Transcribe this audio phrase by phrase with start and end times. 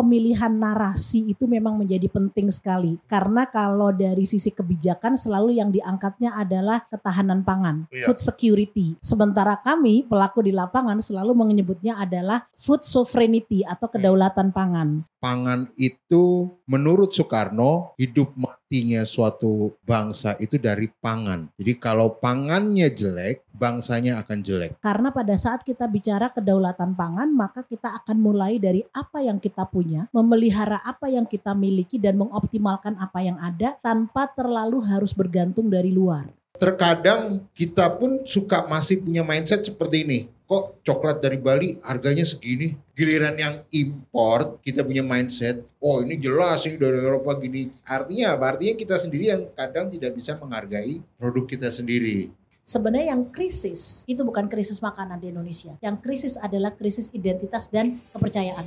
[0.00, 6.32] pemilihan narasi itu memang menjadi penting sekali karena kalau dari sisi kebijakan selalu yang diangkatnya
[6.32, 8.08] adalah ketahanan pangan, Iya.
[8.08, 8.96] food security.
[9.04, 15.04] Sementara kami pelaku di lapangan selalu menyebutnya adalah food sovereignty atau kedaulatan pangan.
[15.20, 18.32] pangan itu menurut Soekarno hidup
[18.70, 21.50] matinya suatu bangsa itu dari pangan.
[21.58, 24.78] Jadi kalau pangannya jelek, bangsanya akan jelek.
[24.78, 29.66] Karena pada saat kita bicara kedaulatan pangan, maka kita akan mulai dari apa yang kita
[29.66, 35.66] punya, memelihara apa yang kita miliki dan mengoptimalkan apa yang ada tanpa terlalu harus bergantung
[35.66, 36.30] dari luar.
[36.54, 40.20] Terkadang kita pun suka masih punya mindset seperti ini.
[40.50, 42.74] Kok coklat dari Bali harganya segini?
[42.98, 47.70] Giliran yang import kita punya mindset, oh ini jelas ini dari Eropa gini.
[47.86, 48.58] Artinya apa?
[48.58, 52.34] Artinya kita sendiri yang kadang tidak bisa menghargai produk kita sendiri.
[52.66, 55.78] Sebenarnya yang krisis itu bukan krisis makanan di Indonesia.
[55.78, 58.66] Yang krisis adalah krisis identitas dan kepercayaan.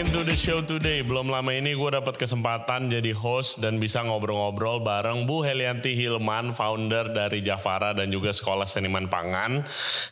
[0.00, 1.04] Into the show today.
[1.04, 6.56] Belum lama ini gue dapat kesempatan jadi host dan bisa ngobrol-ngobrol bareng Bu Helianti Hilman,
[6.56, 9.60] founder dari Jafara dan juga Sekolah Seniman Pangan.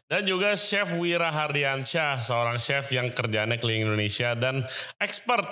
[0.05, 4.69] Dan juga Chef Wira Hardiansyah, seorang chef yang kerjanya keliling Indonesia dan
[5.01, 5.49] expert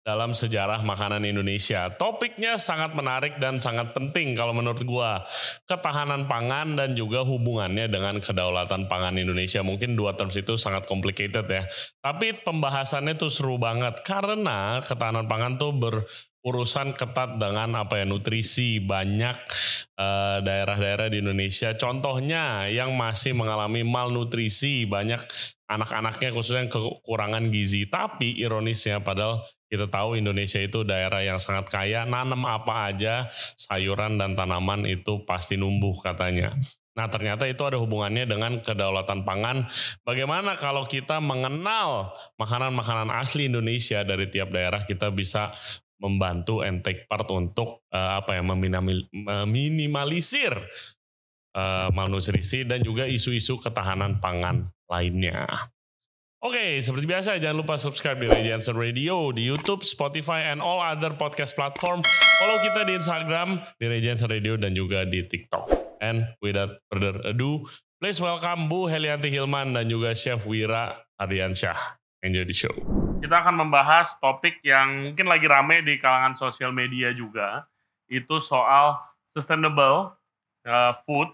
[0.00, 1.92] dalam sejarah makanan Indonesia.
[1.92, 5.28] Topiknya sangat menarik dan sangat penting kalau menurut gua.
[5.68, 9.60] Ketahanan pangan dan juga hubungannya dengan kedaulatan pangan Indonesia.
[9.60, 11.68] Mungkin dua terms itu sangat complicated ya.
[12.00, 18.80] Tapi pembahasannya tuh seru banget karena ketahanan pangan tuh berurusan ketat dengan apa ya nutrisi
[18.80, 19.36] banyak
[20.00, 21.76] eh, daerah-daerah di Indonesia.
[21.76, 25.20] Contohnya yang masih mengalami malnutrisi banyak
[25.70, 27.86] anak-anaknya khususnya kekurangan gizi.
[27.86, 34.18] Tapi ironisnya padahal kita tahu Indonesia itu daerah yang sangat kaya, nanam apa aja, sayuran
[34.18, 36.58] dan tanaman itu pasti numbuh katanya.
[36.98, 39.70] Nah ternyata itu ada hubungannya dengan kedaulatan pangan.
[40.02, 45.54] Bagaimana kalau kita mengenal makanan-makanan asli Indonesia dari tiap daerah, kita bisa
[46.02, 50.50] membantu and take part untuk eh, apa ya meminimalisir
[51.54, 55.70] eh, malnutrisi dan juga isu-isu ketahanan pangan lainnya.
[56.40, 61.12] Oke, seperti biasa jangan lupa subscribe di Jensen Radio di YouTube, Spotify, and all other
[61.12, 62.00] podcast platform.
[62.40, 65.68] Follow kita di Instagram di Jensen Radio dan juga di TikTok.
[66.00, 67.68] And without further ado,
[68.00, 72.00] please welcome Bu Helianti Hilman dan juga Chef Wira Ardiansyah.
[72.24, 72.72] Enjoy the show.
[73.20, 77.68] Kita akan membahas topik yang mungkin lagi rame di kalangan sosial media juga.
[78.08, 78.96] Itu soal
[79.36, 80.16] sustainable
[80.64, 81.28] uh, food,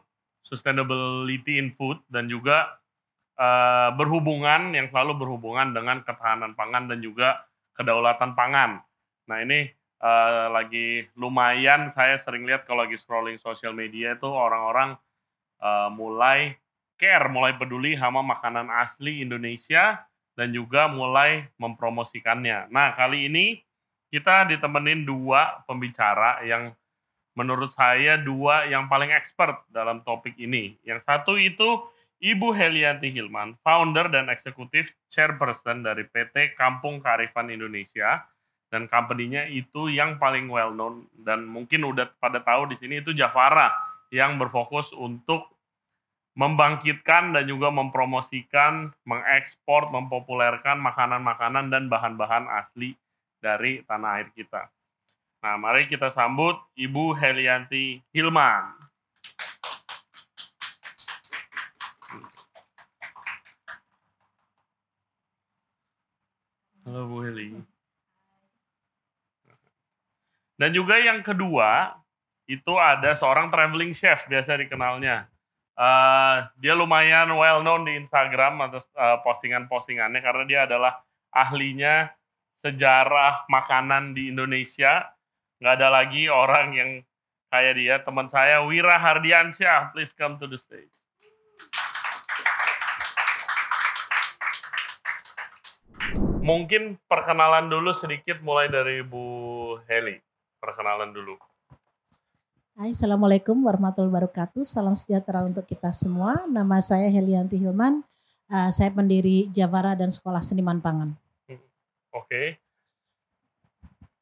[0.47, 2.79] sustainability in food, dan juga
[3.35, 7.43] uh, berhubungan yang selalu berhubungan dengan ketahanan pangan dan juga
[7.75, 8.81] kedaulatan pangan.
[9.27, 9.69] Nah ini
[10.01, 14.95] uh, lagi lumayan saya sering lihat kalau lagi scrolling sosial media itu orang-orang
[15.61, 16.55] uh, mulai
[16.97, 20.07] care, mulai peduli sama makanan asli Indonesia
[20.39, 22.71] dan juga mulai mempromosikannya.
[22.73, 23.61] Nah kali ini
[24.09, 26.73] kita ditemenin dua pembicara yang
[27.37, 30.75] menurut saya dua yang paling expert dalam topik ini.
[30.83, 31.85] Yang satu itu
[32.17, 38.25] Ibu Helianti Hilman, founder dan eksekutif chairperson dari PT Kampung Kearifan Indonesia
[38.73, 43.13] dan company-nya itu yang paling well known dan mungkin udah pada tahu di sini itu
[43.13, 43.71] Jafara
[44.09, 45.53] yang berfokus untuk
[46.37, 52.93] membangkitkan dan juga mempromosikan, mengekspor, mempopulerkan makanan-makanan dan bahan-bahan asli
[53.41, 54.69] dari tanah air kita.
[55.47, 58.67] Nah, mari kita sambut Ibu Helianti Hilman.
[66.83, 67.55] Halo Bu Heli.
[70.59, 71.95] Dan juga yang kedua,
[72.51, 75.31] itu ada seorang traveling chef, biasa dikenalnya.
[75.79, 82.11] Eh, dia lumayan well known di Instagram atas eh, postingan-postingannya karena dia adalah ahlinya
[82.67, 85.15] sejarah makanan di Indonesia.
[85.57, 86.91] Nggak ada lagi orang yang
[87.49, 89.97] kayak dia, teman saya Wira Hardiansyah.
[89.97, 90.93] Please come to the stage.
[96.45, 100.21] Mungkin perkenalan dulu sedikit mulai dari Bu Heli.
[100.61, 101.41] Perkenalan dulu.
[102.77, 104.61] Hai, Assalamualaikum warahmatullahi wabarakatuh.
[104.69, 106.45] Salam sejahtera untuk kita semua.
[106.45, 108.05] Nama saya Helianti Hilman.
[108.53, 111.17] Uh, saya pendiri Javara dan Sekolah Seniman Pangan.
[112.13, 112.66] Oke.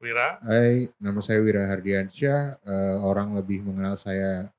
[0.05, 0.37] Wira.
[0.45, 2.61] Hai, nama saya Wira Hardiansyah.
[2.61, 4.53] Eh, orang lebih mengenal saya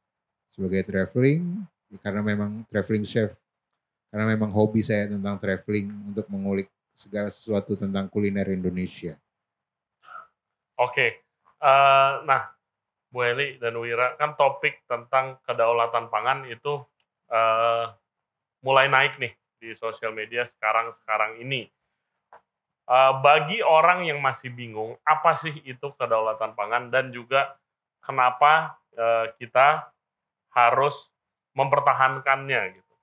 [0.50, 1.62] sebagai traveling
[2.02, 3.38] karena memang traveling chef.
[4.10, 6.66] Karena memang hobi saya tentang traveling untuk mengulik
[6.98, 9.14] segala sesuatu tentang kuliner Indonesia.
[10.82, 11.22] Oke.
[11.62, 12.50] Eh, nah,
[13.14, 16.84] Bu Heli dan Wira, kan topik tentang kedaulatan pangan itu
[17.32, 17.88] uh,
[18.60, 21.64] mulai naik nih di sosial media sekarang-sekarang ini.
[22.86, 27.58] Uh, bagi orang yang masih bingung, apa sih itu kedaulatan pangan dan juga
[27.98, 29.90] kenapa uh, kita
[30.54, 31.10] harus
[31.58, 32.94] mempertahankannya gitu.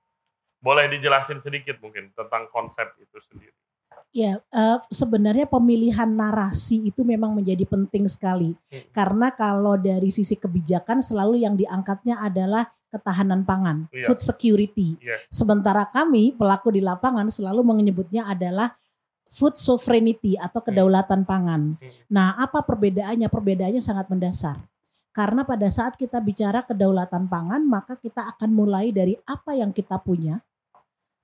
[0.63, 3.51] Boleh dijelasin sedikit mungkin tentang konsep itu sendiri.
[4.13, 8.55] Ya, uh, sebenarnya pemilihan narasi itu memang menjadi penting sekali.
[8.71, 8.87] Hmm.
[8.93, 14.05] Karena kalau dari sisi kebijakan selalu yang diangkatnya adalah ketahanan pangan, yeah.
[14.05, 15.01] food security.
[15.01, 15.17] Yeah.
[15.33, 18.77] Sementara kami pelaku di lapangan selalu menyebutnya adalah
[19.33, 20.67] food sovereignty atau hmm.
[20.69, 21.61] kedaulatan pangan.
[21.81, 21.89] Hmm.
[22.13, 23.25] Nah, apa perbedaannya?
[23.25, 24.61] Perbedaannya sangat mendasar.
[25.13, 30.01] Karena pada saat kita bicara kedaulatan pangan, maka kita akan mulai dari apa yang kita
[30.01, 30.41] punya,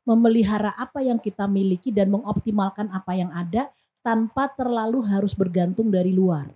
[0.05, 3.69] memelihara apa yang kita miliki dan mengoptimalkan apa yang ada
[4.01, 6.49] tanpa terlalu harus bergantung dari luar.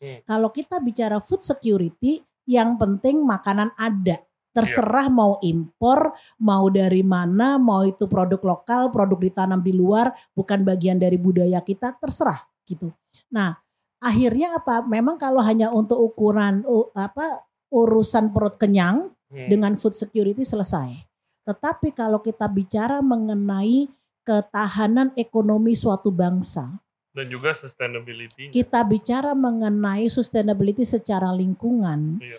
[0.00, 0.20] Hmm.
[0.24, 4.22] Kalau kita bicara food security, yang penting makanan ada.
[4.56, 5.18] Terserah yeah.
[5.20, 10.96] mau impor, mau dari mana, mau itu produk lokal, produk ditanam di luar, bukan bagian
[10.96, 12.88] dari budaya kita, terserah gitu.
[13.28, 13.52] Nah,
[14.00, 14.80] akhirnya apa?
[14.88, 19.52] Memang kalau hanya untuk ukuran uh, apa urusan perut kenyang hmm.
[19.52, 21.04] dengan food security selesai.
[21.44, 23.92] Tetapi kalau kita bicara mengenai
[24.24, 26.80] ketahanan ekonomi suatu bangsa,
[27.16, 28.52] dan juga sustainability.
[28.52, 32.36] Kita bicara mengenai sustainability secara lingkungan, iya.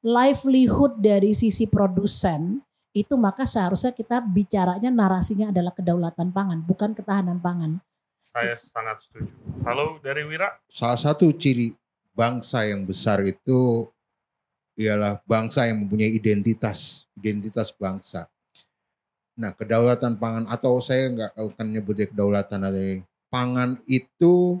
[0.00, 7.38] Livelihood dari sisi produsen itu maka seharusnya kita bicaranya narasinya adalah kedaulatan pangan, bukan ketahanan
[7.38, 7.78] pangan.
[8.34, 9.30] Saya sangat setuju.
[9.62, 10.58] Halo dari Wira.
[10.66, 11.70] Salah satu ciri
[12.14, 13.86] bangsa yang besar itu
[14.74, 18.26] ialah bangsa yang mempunyai identitas, identitas bangsa.
[19.38, 22.82] Nah, kedaulatan pangan atau saya nggak akan nyebutnya kedaulatan atau
[23.30, 24.58] pangan itu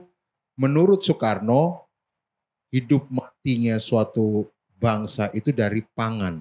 [0.54, 1.90] menurut Soekarno
[2.70, 4.46] hidup matinya suatu
[4.80, 6.40] bangsa itu dari pangan.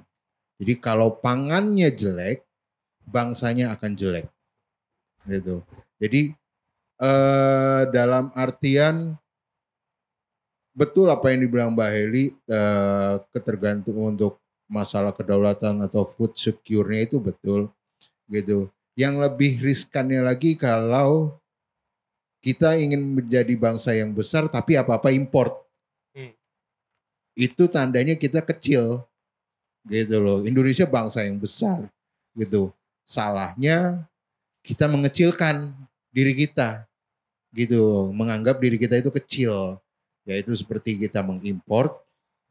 [0.60, 2.48] Jadi kalau pangannya jelek,
[3.04, 4.28] bangsanya akan jelek.
[5.28, 5.60] Gitu.
[6.00, 6.32] Jadi
[7.00, 9.20] eh, dalam artian
[10.72, 14.40] betul apa yang dibilang Mbak Heli eh, ketergantung untuk
[14.70, 17.68] masalah kedaulatan atau food secure-nya itu betul
[18.32, 18.72] gitu.
[18.96, 21.40] Yang lebih riskannya lagi kalau
[22.40, 25.69] kita ingin menjadi bangsa yang besar tapi apa-apa import.
[27.40, 29.08] Itu tandanya kita kecil.
[29.88, 30.44] Gitu loh.
[30.44, 31.88] Indonesia bangsa yang besar
[32.36, 32.76] gitu.
[33.08, 34.04] Salahnya
[34.60, 35.72] kita mengecilkan
[36.12, 36.84] diri kita.
[37.56, 39.80] Gitu, menganggap diri kita itu kecil.
[40.28, 41.96] Yaitu seperti kita mengimport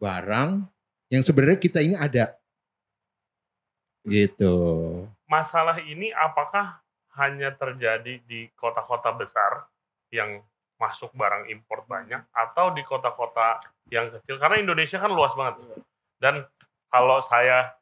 [0.00, 0.64] barang
[1.12, 2.32] yang sebenarnya kita ini ada.
[4.08, 4.56] Gitu
[5.28, 6.80] masalah ini apakah
[7.20, 9.68] hanya terjadi di kota-kota besar
[10.08, 10.40] yang
[10.78, 13.58] masuk barang impor banyak atau di kota-kota
[13.90, 15.58] yang kecil karena Indonesia kan luas banget
[16.22, 16.46] dan
[16.88, 17.78] kalau saya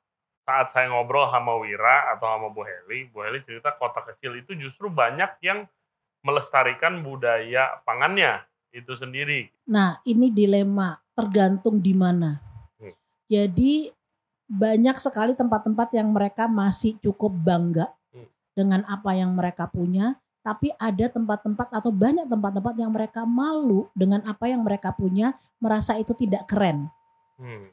[0.46, 4.54] saat saya ngobrol sama Wira atau sama Bu Heli, Bu Heli cerita kota kecil itu
[4.54, 5.66] justru banyak yang
[6.22, 9.50] melestarikan budaya pangannya itu sendiri.
[9.66, 12.38] Nah, ini dilema tergantung di mana.
[12.78, 12.94] Hmm.
[13.26, 13.90] Jadi
[14.46, 18.28] banyak sekali tempat-tempat yang mereka masih cukup bangga hmm.
[18.54, 20.14] dengan apa yang mereka punya,
[20.46, 25.98] tapi ada tempat-tempat atau banyak tempat-tempat yang mereka malu dengan apa yang mereka punya, merasa
[25.98, 26.87] itu tidak keren.
[27.34, 27.66] Hmm.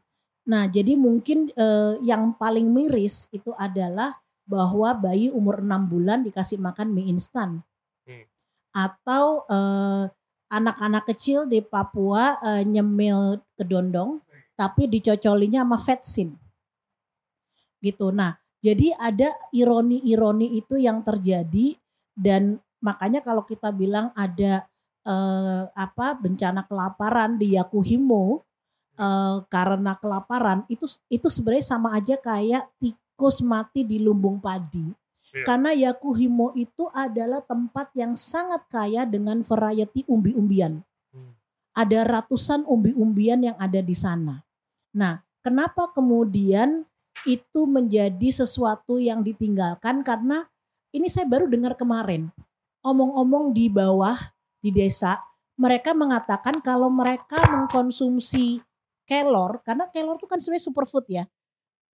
[0.49, 4.17] Nah, jadi mungkin eh, yang paling miris itu adalah
[4.49, 7.61] bahwa bayi umur 6 bulan dikasih makan mie instan.
[8.09, 8.25] Hmm.
[8.73, 10.09] Atau eh,
[10.49, 14.17] anak-anak kecil di Papua eh, nyemil kedondong
[14.57, 16.29] tapi dicocolinya sama vetsin
[17.85, 18.09] gitu.
[18.09, 21.75] Nah, jadi ada ironi-ironi itu yang terjadi
[22.13, 24.65] dan makanya kalau kita bilang ada
[25.03, 28.41] eh, apa bencana kelaparan di Yakuhimo
[28.97, 34.93] eh, karena kelaparan itu itu sebenarnya sama aja kayak tikus mati di lumbung padi.
[35.33, 35.45] Iya.
[35.49, 40.85] Karena Yakuhimo itu adalah tempat yang sangat kaya dengan variety umbi-umbian.
[41.09, 41.33] Hmm.
[41.73, 44.45] Ada ratusan umbi-umbian yang ada di sana.
[44.93, 46.85] Nah, kenapa kemudian
[47.25, 50.45] itu menjadi sesuatu yang ditinggalkan karena
[50.93, 52.29] ini saya baru dengar kemarin.
[52.85, 54.15] Omong-omong di bawah
[54.61, 55.17] di desa,
[55.57, 58.61] mereka mengatakan kalau mereka mengkonsumsi
[59.03, 61.25] kelor, karena kelor itu kan sebenarnya superfood ya.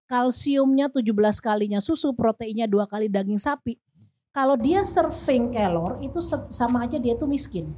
[0.10, 3.78] Kalsiumnya 17 kalinya susu, proteinnya dua kali daging sapi.
[4.30, 7.74] Kalau dia serving kelor itu sama aja dia tuh miskin.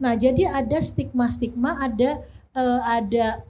[0.00, 2.24] Nah, jadi ada stigma-stigma, ada
[2.56, 3.44] uh, ada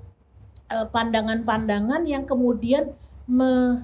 [0.70, 2.94] uh, pandangan-pandangan yang kemudian
[3.26, 3.82] me,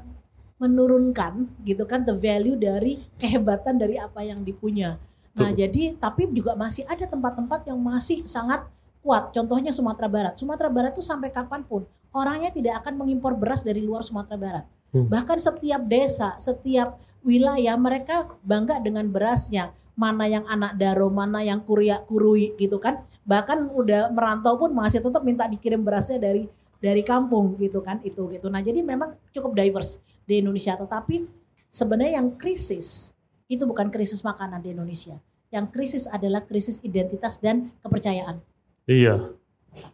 [0.61, 5.01] menurunkan gitu kan the value dari kehebatan dari apa yang dipunya.
[5.33, 5.57] Nah, Tuh.
[5.57, 8.69] jadi tapi juga masih ada tempat-tempat yang masih sangat
[9.01, 9.33] kuat.
[9.33, 10.37] Contohnya Sumatera Barat.
[10.37, 14.65] Sumatera Barat tuh sampai kapan pun orangnya tidak akan mengimpor beras dari luar Sumatera Barat.
[14.93, 15.09] Hmm.
[15.09, 19.73] Bahkan setiap desa, setiap wilayah mereka bangga dengan berasnya.
[19.97, 23.05] Mana yang anak daro, mana yang kuria kurui gitu kan.
[23.25, 26.49] Bahkan udah merantau pun masih tetap minta dikirim berasnya dari
[26.81, 28.49] dari kampung gitu kan itu gitu.
[28.49, 30.79] Nah jadi memang cukup diverse di Indonesia.
[30.79, 31.27] Tetapi
[31.67, 33.19] sebenarnya yang krisis
[33.51, 35.19] itu bukan krisis makanan di Indonesia.
[35.51, 38.39] Yang krisis adalah krisis identitas dan kepercayaan.
[38.87, 39.35] Iya,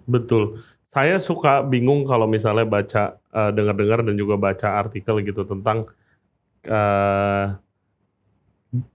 [0.05, 0.61] betul.
[0.93, 5.89] Saya suka bingung kalau misalnya baca eh, dengar-dengar dan juga baca artikel gitu tentang
[6.69, 7.57] eh,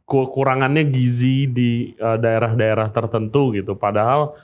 [0.05, 3.73] kekurangannya gizi di eh, daerah-daerah tertentu gitu.
[3.73, 4.37] Padahal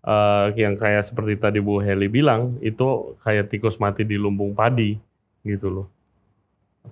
[0.00, 4.96] eh, yang kayak seperti tadi Bu Heli bilang itu kayak tikus mati di lumbung padi
[5.44, 5.97] gitu loh.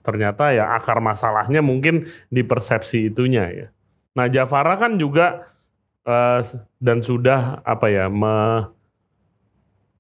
[0.03, 3.67] Ternyata ya akar masalahnya mungkin di persepsi itunya ya.
[4.17, 5.51] Nah Jafara kan juga
[6.07, 6.41] eh,
[6.79, 8.71] dan sudah apa ya me-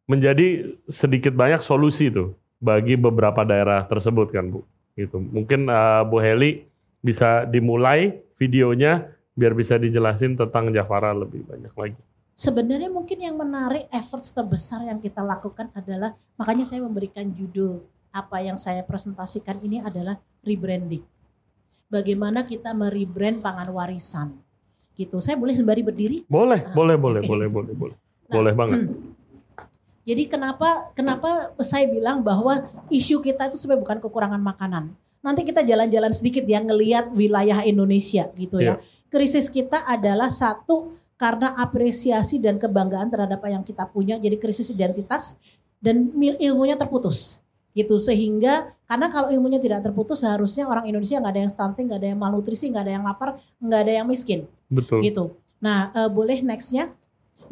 [0.06, 4.62] menjadi sedikit banyak solusi tuh bagi beberapa daerah tersebut kan Bu.
[4.94, 5.18] Gitu.
[5.18, 6.64] Mungkin eh, Bu Heli
[7.02, 12.00] bisa dimulai videonya biar bisa dijelasin tentang Jafara lebih banyak lagi.
[12.36, 17.80] Sebenarnya mungkin yang menarik efforts terbesar yang kita lakukan adalah makanya saya memberikan judul
[18.16, 21.04] apa yang saya presentasikan ini adalah rebranding.
[21.92, 24.28] Bagaimana kita merebrand pangan warisan.
[24.96, 25.20] Gitu.
[25.20, 26.24] Saya boleh sembari berdiri?
[26.24, 27.28] Boleh, Ah, boleh, boleh, oke.
[27.28, 27.96] boleh, boleh, boleh.
[28.26, 28.80] Nah, boleh banget.
[30.06, 34.84] Jadi kenapa kenapa saya bilang bahwa isu kita itu sebenarnya bukan kekurangan makanan.
[35.20, 38.78] Nanti kita jalan-jalan sedikit ya ngelihat wilayah Indonesia gitu ya.
[39.10, 44.70] Krisis kita adalah satu karena apresiasi dan kebanggaan terhadap apa yang kita punya jadi krisis
[44.70, 45.34] identitas
[45.82, 47.45] dan ilmunya terputus
[47.76, 52.00] gitu sehingga karena kalau ilmunya tidak terputus seharusnya orang Indonesia nggak ada yang stunting, nggak
[52.00, 55.04] ada yang malnutrisi, nggak ada yang lapar, nggak ada yang miskin Betul.
[55.04, 55.36] gitu.
[55.60, 56.96] Nah, eh, boleh nextnya.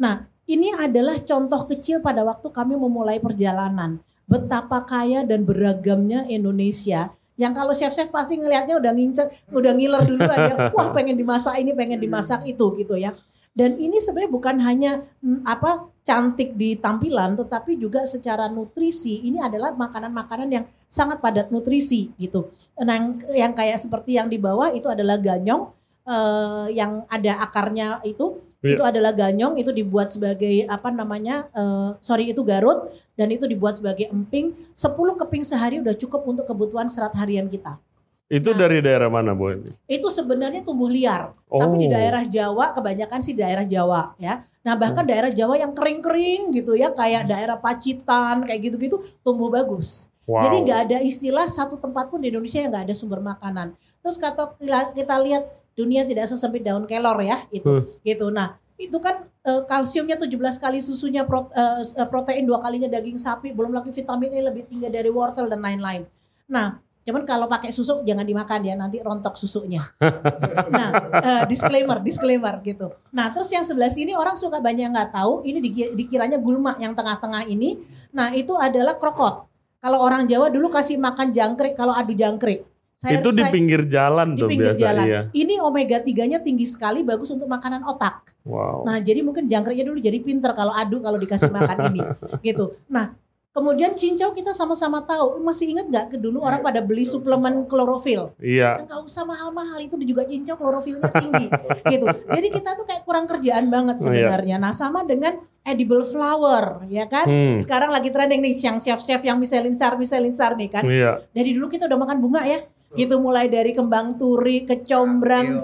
[0.01, 4.01] Nah, ini adalah contoh kecil pada waktu kami memulai perjalanan.
[4.25, 7.13] Betapa kaya dan beragamnya Indonesia.
[7.35, 10.55] Yang kalau chef-chef pasti ngelihatnya udah ngincer, udah ngiler duluan ya.
[10.75, 13.13] Wah, pengen dimasak ini, pengen dimasak itu gitu ya.
[13.55, 14.91] Dan ini sebenarnya bukan hanya
[15.23, 19.23] mm, apa cantik di tampilan, tetapi juga secara nutrisi.
[19.23, 22.51] Ini adalah makanan-makanan yang sangat padat nutrisi gitu.
[22.75, 25.71] Nah, yang, yang kayak seperti yang di bawah itu adalah ganyong
[26.03, 28.81] eh, yang ada akarnya itu Iya.
[28.81, 33.77] itu adalah ganyong itu dibuat sebagai apa namanya eh, sorry itu garut dan itu dibuat
[33.77, 37.77] sebagai emping 10 keping sehari udah cukup untuk kebutuhan serat harian kita
[38.25, 38.65] Itu Nah.
[38.65, 39.53] dari daerah mana Bu
[39.85, 41.61] itu sebenarnya tumbuh liar Oh.
[41.61, 46.49] tapi di daerah Jawa kebanyakan sih daerah Jawa ya nah bahkan daerah Jawa yang kering-kering
[46.51, 50.41] gitu ya kayak daerah Pacitan kayak gitu-gitu tumbuh bagus Wow.
[50.41, 53.77] jadi nggak ada istilah satu tempat pun di Indonesia yang nggak ada sumber makanan.
[54.01, 54.57] Terus kata
[54.91, 55.45] kita lihat
[55.77, 57.85] dunia tidak sesempit daun kelor ya itu Hmm.
[58.01, 58.33] gitu.
[58.33, 63.21] Nah itu kan eh, kalsiumnya 17 kali susunya pro- eh, eh, protein dua kalinya daging
[63.21, 66.09] sapi belum lagi vitamin E lebih tinggi dari wortel dan lain-lain.
[66.49, 69.85] Nah cuman kalau pakai susu jangan dimakan ya nanti rontok susunya.
[70.73, 70.89] nah
[71.21, 72.89] eh, disclaimer disclaimer gitu.
[73.13, 76.97] Nah terus yang sebelah sini orang suka banyak nggak tahu ini diki- dikiranya gulma yang
[76.97, 77.85] tengah-tengah ini.
[78.09, 79.45] Nah itu adalah krokot.
[79.77, 82.65] Kalau orang Jawa dulu kasih makan jangkrik kalau adu jangkrik.
[82.95, 85.05] Saya, itu di saya- pinggir jalan di tuh pinggir biasa jalan.
[85.05, 85.21] iya.
[85.29, 88.33] Ini omega 3-nya tinggi sekali bagus untuk makanan otak.
[88.47, 88.87] Wow.
[88.87, 92.01] Nah, jadi mungkin jangkriknya dulu jadi pinter kalau adu kalau dikasih makan ini
[92.47, 92.81] gitu.
[92.89, 93.13] Nah,
[93.55, 95.39] kemudian cincau kita sama-sama tahu.
[95.39, 98.35] Masih ingat nggak ke dulu orang pada beli suplemen klorofil?
[98.37, 98.75] iya.
[98.77, 101.47] Nggak usah mahal-mahal itu juga cincau klorofilnya tinggi
[101.95, 102.03] gitu.
[102.27, 104.27] Jadi kita tuh kayak kurang kerjaan banget Oh, iya.
[104.27, 104.55] sebenarnya.
[104.59, 107.25] Nah, sama dengan edible flower ya kan?
[107.25, 107.55] Hmm.
[107.55, 110.83] Sekarang lagi trending nih yang chef-chef yang Michelin star Michelin star nih kan.
[110.83, 111.23] Iya.
[111.31, 112.59] Dari dulu kita udah makan bunga ya.
[112.91, 115.59] Gitu mulai dari kembang turi, kecombrang,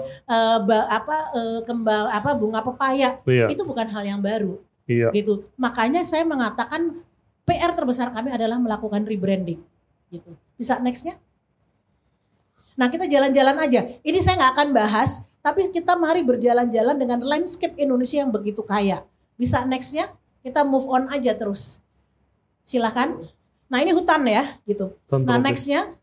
[0.64, 3.20] ba- apa eh, kembang apa bunga pepaya.
[3.24, 3.48] Iya.
[3.48, 5.08] Itu bukan hal yang baru Iya.
[5.12, 5.46] gitu.
[5.56, 6.98] Makanya saya mengatakan
[7.42, 9.60] PR terbesar kami adalah melakukan rebranding
[10.12, 10.36] gitu.
[10.54, 11.18] Bisa nextnya?
[12.76, 13.84] Nah kita jalan-jalan aja.
[14.00, 19.04] Ini saya nggak akan bahas, tapi kita mari berjalan-jalan dengan landscape Indonesia yang begitu kaya.
[19.36, 20.08] Bisa nextnya?
[20.40, 21.82] Kita move on aja terus.
[22.62, 23.18] Silahkan.
[23.66, 24.94] Nah ini hutan ya, gitu.
[25.08, 25.96] Hutan Nah nextnya,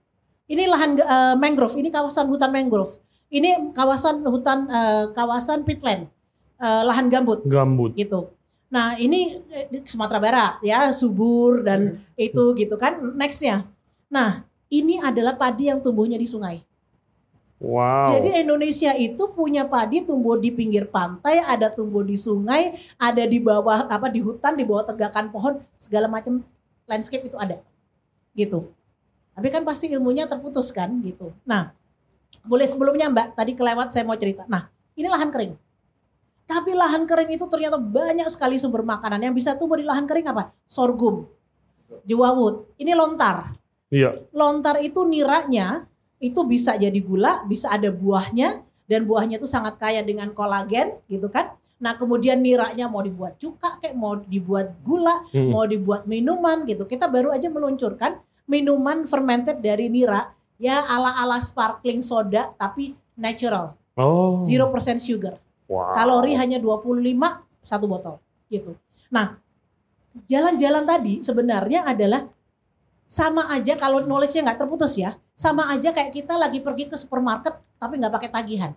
[0.50, 1.78] ini lahan eh, mangrove.
[1.78, 2.98] Ini kawasan hutan mangrove.
[3.30, 6.10] Ini kawasan hutan eh, kawasan peatland,
[6.58, 7.94] eh, lahan gambut Gambut.
[7.94, 8.34] gitu.
[8.70, 13.02] Nah ini eh, Sumatera Barat ya subur dan itu gitu kan.
[13.18, 13.66] Nextnya,
[14.10, 16.62] nah ini adalah padi yang tumbuhnya di sungai.
[17.60, 18.16] Wow.
[18.16, 23.36] Jadi Indonesia itu punya padi tumbuh di pinggir pantai, ada tumbuh di sungai, ada di
[23.36, 26.40] bawah apa di hutan, di bawah tegakan pohon, segala macam
[26.88, 27.60] landscape itu ada.
[28.32, 28.64] Gitu.
[29.36, 31.36] Tapi kan pasti ilmunya terputus kan gitu.
[31.44, 31.76] Nah,
[32.48, 34.48] boleh sebelumnya Mbak, tadi kelewat saya mau cerita.
[34.48, 35.54] Nah, ini lahan kering.
[36.50, 40.34] Tapi lahan kering itu ternyata banyak sekali sumber makanan yang bisa tumbuh di lahan kering
[40.34, 40.50] apa?
[40.66, 41.30] Sorghum,
[42.10, 43.54] jewawut, ini lontar.
[43.94, 44.18] Iya.
[44.34, 45.86] Lontar itu niranya
[46.18, 51.30] itu bisa jadi gula, bisa ada buahnya dan buahnya itu sangat kaya dengan kolagen gitu
[51.30, 51.54] kan.
[51.80, 55.54] Nah kemudian niranya mau dibuat cuka kayak mau dibuat gula, Hmm.
[55.54, 56.90] mau dibuat minuman gitu.
[56.90, 58.18] Kita baru aja meluncurkan
[58.50, 64.42] minuman fermented dari nira ya ala-ala sparkling soda tapi natural, Oh.
[64.42, 65.38] 0% sugar.
[65.70, 65.94] Wow.
[65.94, 67.06] Kalori hanya 25
[67.62, 68.18] satu botol
[68.50, 68.74] gitu.
[69.14, 69.38] Nah,
[70.26, 72.26] jalan-jalan tadi sebenarnya adalah
[73.06, 75.14] sama aja kalau knowledge-nya nggak terputus ya.
[75.38, 78.72] Sama aja kayak kita lagi pergi ke supermarket tapi nggak pakai tagihan.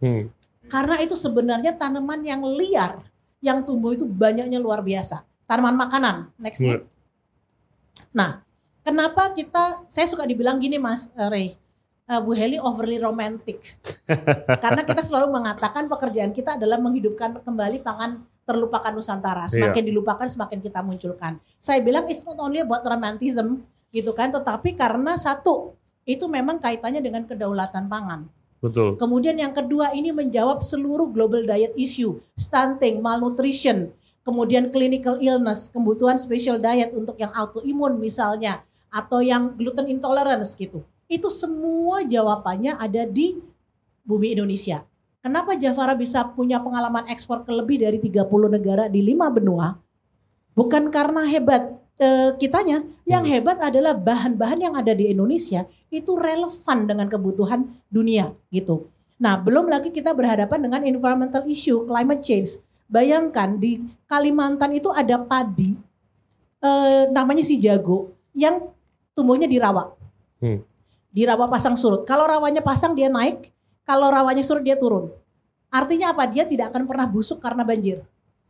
[0.00, 0.32] Hmm.
[0.66, 3.04] Karena itu sebenarnya tanaman yang liar
[3.44, 5.28] yang tumbuh itu banyaknya luar biasa.
[5.44, 6.32] Tanaman makanan.
[6.40, 6.64] Next.
[6.64, 6.80] Iya.
[8.16, 8.40] Nah,
[8.80, 11.60] kenapa kita saya suka dibilang gini Mas eh,
[12.04, 13.80] Eh, Bu Heli overly romantic.
[14.64, 19.48] Karena kita selalu mengatakan pekerjaan kita adalah menghidupkan kembali pangan terlupakan Nusantara.
[19.48, 21.40] Semakin dilupakan semakin kita munculkan.
[21.56, 25.72] Saya bilang it's not only about romantism gitu kan, tetapi karena satu
[26.04, 28.28] itu memang kaitannya dengan kedaulatan pangan.
[28.60, 29.00] Betul.
[29.00, 33.88] Kemudian yang kedua ini menjawab seluruh global diet issue, stunting, malnutrition,
[34.20, 38.60] kemudian clinical illness, kebutuhan special diet untuk yang autoimun misalnya,
[38.92, 40.84] atau yang gluten intolerance gitu.
[41.06, 43.38] Itu semua jawabannya ada di
[44.04, 44.84] bumi Indonesia.
[45.24, 49.80] Kenapa Javara bisa punya pengalaman ekspor ke lebih dari 30 negara di lima benua?
[50.52, 53.32] Bukan karena hebat eh, kitanya, yang Hmm.
[53.38, 55.62] hebat adalah bahan-bahan yang ada di Indonesia
[55.94, 58.90] itu relevan dengan kebutuhan dunia gitu.
[59.14, 62.58] Nah, belum lagi kita berhadapan dengan environmental issue, climate change.
[62.90, 63.78] Bayangkan di
[64.10, 65.78] Kalimantan itu ada padi
[66.58, 68.58] eh, namanya si jago yang
[69.14, 69.94] tumbuhnya di rawa.
[70.42, 70.66] Hmm.
[71.14, 72.02] Di rawa pasang surut.
[72.02, 73.54] Kalau rawanya pasang dia naik,
[73.86, 75.14] kalau rawanya surut dia turun.
[75.70, 76.26] Artinya apa?
[76.26, 78.02] Dia tidak akan pernah busuk karena banjir.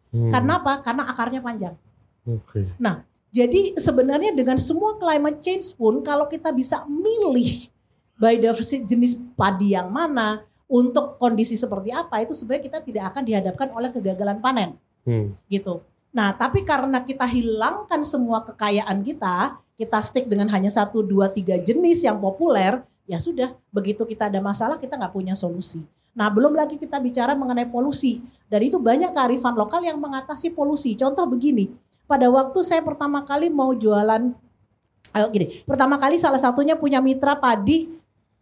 [0.09, 0.33] Hmm.
[0.33, 0.81] Karena apa?
[0.81, 1.77] Karena akarnya panjang.
[2.25, 2.65] Oke.
[3.35, 7.67] Jadi sebenarnya dengan semua climate change pun kalau kita bisa milih
[8.15, 13.69] biodiversity jenis padi yang mana untuk kondisi seperti apa itu sebenarnya kita tidak akan dihadapkan
[13.75, 15.37] oleh kegagalan panen Hmm.
[15.53, 15.85] gitu.
[16.15, 21.59] Nah tapi karena kita hilangkan semua kekayaan kita, kita stick dengan hanya satu, dua, tiga
[21.59, 25.83] jenis yang populer, ya sudah begitu kita ada masalah kita nggak punya solusi.
[26.15, 30.95] Nah belum lagi kita bicara mengenai polusi dan itu banyak kearifan lokal yang mengatasi polusi.
[30.95, 31.75] Contoh begini,
[32.07, 34.31] pada waktu saya pertama kali mau jualan,
[35.19, 37.91] ayo gini, pertama kali salah satunya punya mitra padi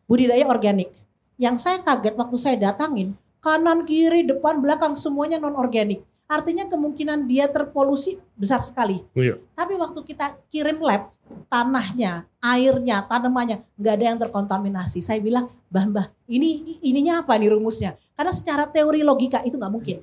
[0.04, 0.92] budidaya organik.
[1.40, 6.04] Yang saya kaget waktu saya datangin, kanan, kiri, depan, belakang semuanya non organik.
[6.28, 9.04] Artinya kemungkinan dia terpolusi besar sekali.
[9.12, 9.37] Iya.
[9.52, 11.12] Tapi waktu kita kirim lab,
[11.52, 15.04] tanahnya, airnya, tanamannya nggak ada yang terkontaminasi.
[15.04, 18.00] Saya bilang, Mbah, Mbah, ini ininya apa nih rumusnya?
[18.16, 20.00] Karena secara teori logika itu nggak mungkin.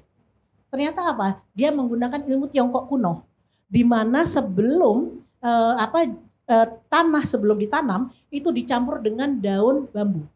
[0.70, 1.42] Ternyata apa?
[1.58, 3.26] Dia menggunakan ilmu Tiongkok kuno,
[3.66, 6.06] di mana sebelum eh, apa
[6.46, 10.30] eh, tanah sebelum ditanam itu dicampur dengan daun bambu.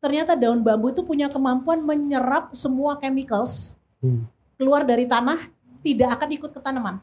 [0.00, 4.30] Ternyata daun bambu itu punya kemampuan menyerap semua chemicals Hmm.
[4.58, 5.38] Keluar dari tanah,
[5.80, 6.98] tidak akan ikut ke tanaman,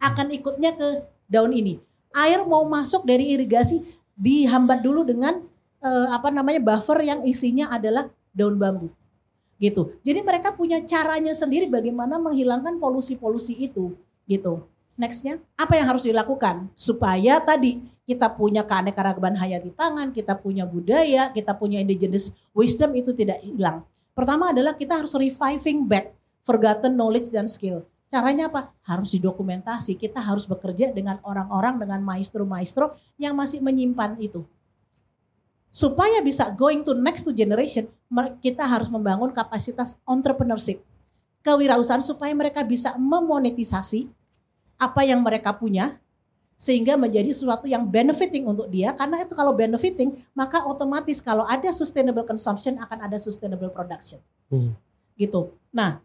[0.00, 1.78] akan ikutnya ke daun ini.
[2.16, 3.84] Air mau masuk dari irigasi
[4.16, 5.44] dihambat dulu dengan
[5.84, 8.88] eh, apa namanya buffer yang isinya adalah daun bambu
[9.58, 9.98] gitu.
[10.06, 13.92] Jadi mereka punya caranya sendiri bagaimana menghilangkan polusi-polusi itu
[14.24, 14.64] gitu.
[14.98, 21.30] Nextnya apa yang harus dilakukan supaya tadi kita punya keanekaragaman hayati pangan, kita punya budaya,
[21.30, 23.86] kita punya indigenous wisdom itu tidak hilang.
[24.16, 26.17] Pertama adalah kita harus reviving back
[26.48, 27.84] forgotten knowledge dan skill.
[28.08, 28.72] Caranya apa?
[28.88, 30.00] Harus didokumentasi.
[30.00, 34.48] Kita harus bekerja dengan orang-orang dengan maestro-maestro yang masih menyimpan itu
[35.68, 37.86] supaya bisa going to next to generation,
[38.40, 40.80] kita harus membangun kapasitas entrepreneurship,
[41.44, 44.08] kewirausahaan supaya mereka bisa memonetisasi
[44.78, 45.98] apa yang mereka punya
[46.58, 51.70] sehingga menjadi sesuatu yang benefiting untuk dia karena itu kalau benefiting maka otomatis kalau ada
[51.70, 54.18] sustainable consumption akan ada sustainable production
[54.50, 54.74] Hmm.
[55.14, 56.02] gitu nah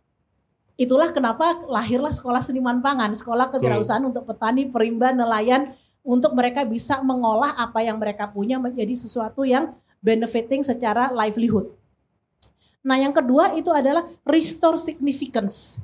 [0.73, 6.99] itulah kenapa lahirlah sekolah seniman pangan sekolah kewirausahaan untuk petani perimba nelayan untuk mereka bisa
[6.99, 9.71] mengolah apa yang mereka punya menjadi sesuatu yang
[10.03, 11.71] benefiting secara livelihood.
[12.83, 15.79] Nah yang kedua itu adalah restore significance.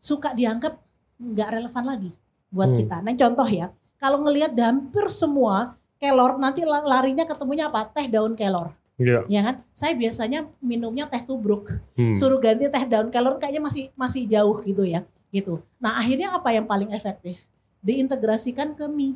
[0.00, 0.80] Suka dianggap
[1.20, 2.10] nggak relevan lagi
[2.48, 2.78] buat Hmm.
[2.80, 2.96] kita.
[3.04, 3.68] Nah contoh ya,
[4.00, 7.84] kalau ngelihat hampir semua kelor nanti la- larinya ketemunya apa?
[7.92, 8.72] Teh daun kelor.
[8.98, 9.22] Iya.
[9.30, 9.54] Ya kan?
[9.72, 11.70] Saya biasanya minumnya teh tubruk.
[11.94, 12.18] Hmm.
[12.18, 15.06] Suruh ganti teh daun kelor kayaknya masih masih jauh gitu ya.
[15.30, 15.62] Gitu.
[15.78, 17.46] Nah akhirnya apa yang paling efektif?
[17.78, 19.14] Diintegrasikan ke mie.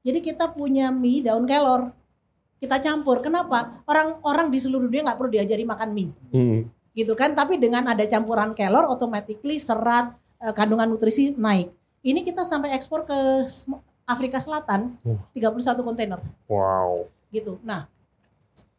[0.00, 1.92] Jadi kita punya mie daun kelor.
[2.58, 3.20] Kita campur.
[3.20, 3.84] Kenapa?
[3.84, 6.60] Orang-orang di seluruh dunia nggak perlu diajari makan mie Hmm.
[6.96, 7.36] gitu kan.
[7.36, 11.68] Tapi dengan ada campuran kelor, automatically serat, eh, kandungan nutrisi naik.
[12.00, 13.44] Ini kita sampai ekspor ke
[14.08, 15.20] Afrika Selatan, Hmm.
[15.36, 16.16] 31 kontainer
[16.48, 17.04] Wow.
[17.28, 17.60] gitu.
[17.60, 17.84] Nah,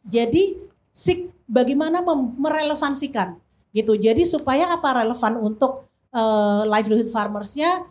[0.09, 0.57] jadi
[0.89, 2.01] sik bagaimana
[2.35, 3.37] merelevansikan
[3.73, 3.93] gitu.
[3.93, 7.85] Jadi supaya apa relevan untuk eh, livelihood farmersnya,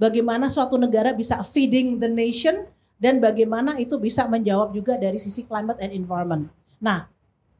[0.00, 2.64] bagaimana suatu negara bisa feeding the nation
[2.96, 6.48] dan bagaimana itu bisa menjawab juga dari sisi climate and environment.
[6.80, 7.08] Nah,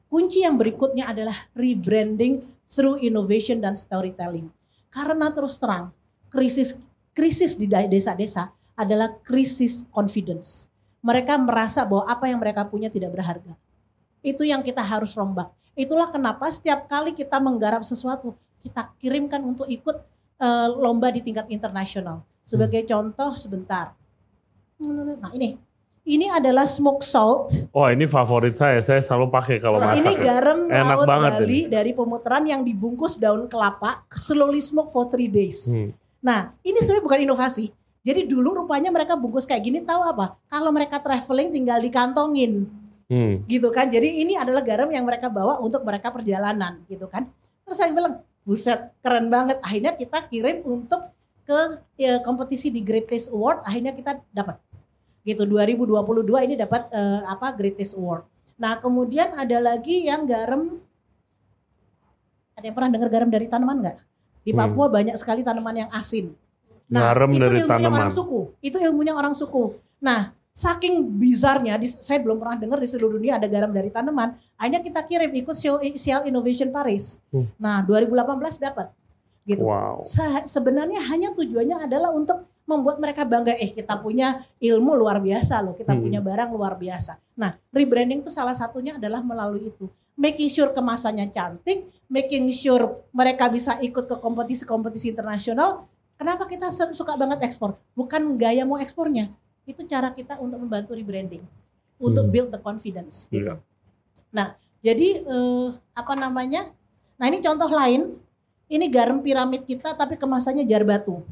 [0.09, 4.49] kunci yang berikutnya adalah rebranding through innovation dan storytelling.
[4.91, 5.93] Karena terus terang
[6.31, 6.79] krisis
[7.13, 10.71] krisis di desa-desa adalah krisis confidence.
[11.05, 13.57] Mereka merasa bahwa apa yang mereka punya tidak berharga.
[14.20, 15.48] Itu yang kita harus rombak.
[15.72, 19.96] Itulah kenapa setiap kali kita menggarap sesuatu, kita kirimkan untuk ikut
[20.40, 22.24] eh, lomba di tingkat internasional.
[22.44, 23.94] Sebagai contoh sebentar.
[24.80, 25.61] Nah ini,
[26.09, 27.52] ini adalah smoke salt.
[27.70, 28.80] Wah ini favorit saya.
[28.80, 30.02] Saya selalu pakai kalau Nah, masak.
[30.02, 30.20] ini ya.
[30.24, 35.28] garam Enak laut banget Bali dari pemutaran yang dibungkus daun kelapa, slowly smoke for three
[35.28, 35.70] days.
[35.70, 35.92] Hmm.
[36.24, 37.70] Nah, ini sebenarnya bukan inovasi.
[38.00, 40.40] Jadi dulu rupanya mereka bungkus kayak gini tahu apa?
[40.48, 42.64] Kalau mereka traveling tinggal dikantongin
[43.11, 43.42] Hmm.
[43.51, 43.90] gitu kan.
[43.90, 47.27] Jadi ini adalah garam yang mereka bawa untuk mereka perjalanan gitu kan.
[47.66, 49.59] Terus saya bilang, buset keren banget.
[49.66, 51.11] Akhirnya kita kirim untuk
[51.42, 53.66] ke ya, kompetisi di Great Taste Award.
[53.66, 54.62] Akhirnya kita dapat
[55.27, 58.25] gitu 2022 ini dapat eh, apa Great Taste Award.
[58.62, 60.79] Nah kemudian ada lagi yang garam.
[62.55, 63.99] Ada yang pernah dengar garam dari tanaman nggak?
[64.40, 64.61] Di Hmm.
[64.70, 66.33] Papua banyak sekali tanaman yang asin.
[66.90, 67.99] Nah, Garam itu dari ilmunya tanaman.
[68.03, 68.40] orang suku.
[68.59, 69.79] Itu ilmunya orang suku.
[70.03, 74.37] Nah, saking bizarnya, di- saya belum pernah dengar di seluruh dunia ada garam dari tanaman.
[74.55, 75.57] Akhirnya kita kirim ikut
[75.97, 77.23] Shell Innovation Paris.
[77.31, 77.49] Hmm.
[77.57, 78.93] Nah, 2018 dapat.
[79.43, 79.65] Gitu.
[79.65, 80.05] Wow.
[80.05, 83.57] Se- sebenarnya hanya tujuannya adalah untuk membuat mereka bangga.
[83.57, 85.75] Eh, kita punya ilmu luar biasa loh.
[85.75, 86.03] Kita Hmm.
[86.07, 87.19] punya barang luar biasa.
[87.35, 89.89] Nah, rebranding itu salah satunya adalah melalui itu.
[90.15, 95.89] Making sure kemasannya cantik, making sure mereka bisa ikut ke kompetisi-kompetisi internasional.
[96.21, 97.81] Kenapa kita suka banget ekspor?
[97.97, 99.33] Bukan gaya mau ekspornya.
[99.70, 101.46] Itu cara kita untuk membantu rebranding.
[101.96, 102.33] Untuk Hmm.
[102.33, 103.46] build the confidence gitu.
[103.46, 103.54] Iya.
[104.33, 106.74] Nah, jadi eh, apa namanya?
[107.14, 108.18] Nah, ini contoh lain.
[108.66, 111.22] Ini garam piramid kita tapi kemasannya jar batu.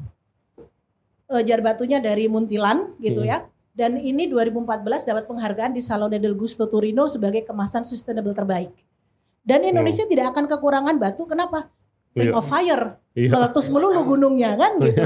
[1.29, 3.29] Eh, jar batunya dari Muntilan gitu Hmm.
[3.29, 3.38] ya.
[3.72, 8.74] Dan ini 2014 dapat penghargaan di Salone del Gusto Torino sebagai kemasan sustainable terbaik.
[9.40, 11.24] Dan Indonesia tidak akan kekurangan batu.
[11.24, 11.70] Kenapa?
[12.12, 12.37] Ring Iya.
[12.37, 13.31] of Fire Iya.
[13.31, 15.05] meletus melulu gunungnya kan gitu.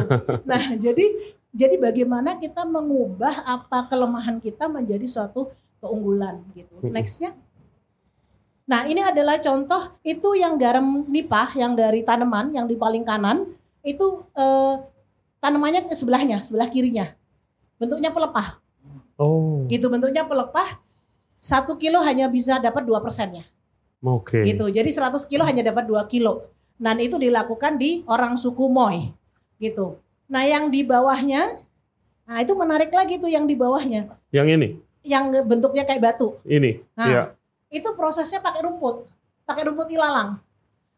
[0.49, 1.05] Nah, jadi
[1.53, 5.53] jadi bagaimana kita mengubah apa kelemahan kita menjadi suatu
[5.85, 6.81] keunggulan gitu.
[6.89, 7.37] Nextnya.
[8.65, 13.53] Nah, ini adalah contoh itu yang garam nipah yang dari tanaman yang di paling kanan
[13.85, 14.75] itu eh,
[15.45, 17.13] tanamannya ke sebelahnya, sebelah kirinya.
[17.77, 18.63] Bentuknya pelepah.
[19.21, 19.69] Oh.
[19.69, 20.81] Gitu bentuknya pelepah.
[21.43, 23.43] Satu kilo hanya bisa dapat dua persennya
[24.03, 24.43] Oke.
[24.43, 24.67] gitu.
[24.67, 26.43] Jadi 100 kilo hanya dapat 2 kilo.
[26.75, 29.15] Dan itu dilakukan di orang suku Moy
[29.63, 30.03] gitu.
[30.33, 31.61] Nah yang di bawahnya,
[32.25, 34.69] nah itu menarik lagi tuh yang di bawahnya, Yang ini.
[35.05, 36.41] yang bentuknya kayak batu.
[36.49, 36.81] Ini.
[36.97, 37.23] Nah, Iya.
[37.69, 39.13] Itu prosesnya pakai rumput,
[39.45, 40.41] pakai rumput ilalang.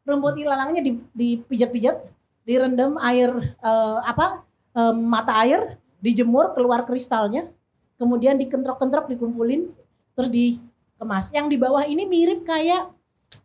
[0.06, 2.06] Rumput ilalangnya di- dipijat-pijat,
[2.46, 7.50] direndam air eh, apa eh, mata air, dijemur keluar kristalnya,
[7.98, 9.66] kemudian dikentrok-kentrok dikumpulin,
[10.14, 11.34] terus dikemas.
[11.34, 12.86] Yang di bawah ini mirip kayak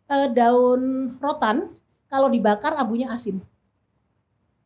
[0.06, 1.70] eh, daun rotan,
[2.06, 3.38] kalau dibakar abunya asin,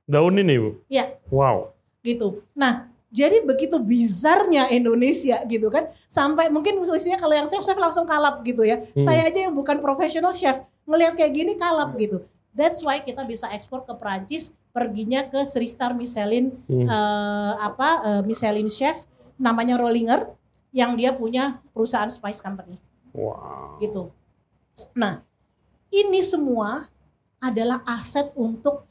[0.05, 0.71] Daun ini, Bu.
[0.89, 1.17] Iya.
[1.33, 1.73] Wow.
[2.05, 2.45] gitu.
[2.53, 8.05] Nah, jadi begitu bizarnya Indonesia gitu kan, sampai mungkin mestinya kalau yang chef chef langsung
[8.05, 8.85] kalap gitu ya.
[8.93, 9.01] Hmm.
[9.01, 12.21] Saya aja yang bukan profesional chef ngelihat kayak gini kalap gitu.
[12.53, 16.85] That's why kita bisa ekspor ke Perancis, perginya ke three star Michelin Hmm.
[16.85, 19.09] eh, apa eh, Michelin chef
[19.41, 20.29] namanya Rollinger
[20.71, 22.77] yang dia punya perusahaan spice company
[23.17, 23.81] Wow.
[23.81, 24.13] gitu.
[24.93, 25.23] Nah,
[25.89, 26.85] ini semua
[27.39, 28.85] adalah aset untuk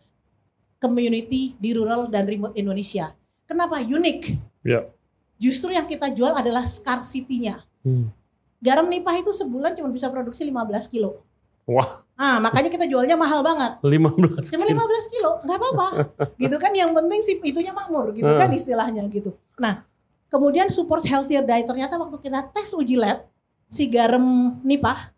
[0.83, 3.15] community di rural dan remote Indonesia.
[3.47, 4.19] Kenapa unik?
[4.67, 4.91] Ya.
[5.39, 7.63] Justru yang kita jual adalah scarcity-nya.
[7.87, 8.11] Hmm.
[8.59, 11.23] Garam nipah itu sebulan cuma bisa produksi 15 kilo.
[11.63, 13.81] Wah, Ah, makanya kita jualnya mahal banget.
[13.81, 14.85] 15 Cuma kilo.
[14.85, 15.87] 15 kilo, nggak apa-apa.
[16.45, 18.59] gitu kan yang penting sih itunya makmur gitu kan Hmm.
[18.59, 19.33] istilahnya gitu.
[19.57, 19.81] Nah,
[20.29, 23.25] kemudian support healthier diet ternyata waktu kita tes uji lab
[23.65, 24.21] si garam
[24.61, 25.09] nipah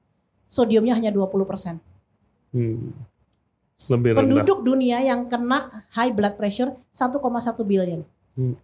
[0.47, 1.83] sodiumnya hanya 20%.
[2.55, 2.95] Hmm.
[3.75, 4.19] Lebih rendah.
[4.23, 7.19] Penduduk dunia yang kena high blood pressure 1,1
[7.61, 8.01] billion.
[8.33, 8.55] Hmm.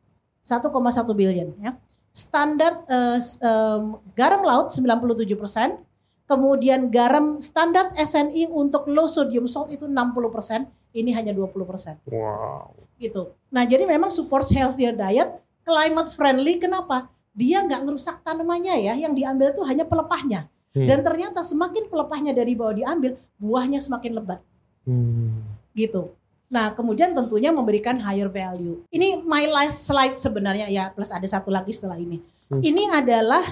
[0.41, 0.71] 1,1
[1.13, 1.75] billion ya.
[2.11, 5.79] Standar eh, s- em, garam laut 97%,
[6.25, 12.75] kemudian garam standar SNI untuk low sodium salt itu 60%, ini hanya 20% Wow.
[12.97, 13.31] gitu.
[13.47, 17.07] Nah, jadi memang support healthier diet, climate friendly kenapa?
[17.31, 20.51] Dia nggak ngerusak tanamannya ya, yang diambil tuh hanya pelepahnya.
[20.71, 20.87] Hmm.
[20.87, 24.39] Dan ternyata semakin pelepahnya dari bawah diambil, buahnya semakin lebat
[24.81, 25.45] Hmm.
[25.77, 26.17] gitu.
[26.51, 28.83] Nah, kemudian tentunya memberikan higher value.
[28.91, 32.19] Ini my last slide sebenarnya ya, plus ada satu lagi setelah ini.
[32.51, 32.59] Hmm.
[32.59, 33.45] Ini adalah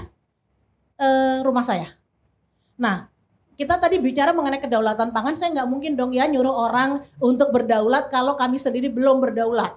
[1.00, 1.88] eh, rumah saya.
[2.76, 3.08] Nah,
[3.56, 8.12] kita tadi bicara mengenai kedaulatan pangan, saya nggak mungkin dong ya nyuruh orang untuk berdaulat
[8.12, 9.76] kalau kami sendiri belum berdaulat.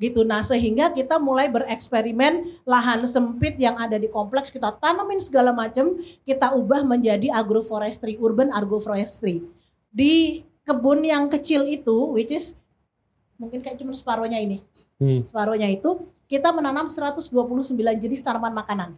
[0.00, 0.20] Gitu.
[0.24, 5.96] Nah, sehingga kita mulai bereksperimen lahan sempit yang ada di kompleks kita tanamin segala macam,
[6.28, 9.44] kita ubah menjadi agroforestry, urban agroforestry.
[9.88, 12.54] Di kebun yang kecil itu, which is
[13.38, 14.62] mungkin kayak cuma separuhnya ini.
[15.02, 15.26] Hmm.
[15.26, 17.28] Separuhnya itu kita menanam 129
[17.98, 18.90] jenis tanaman makanan.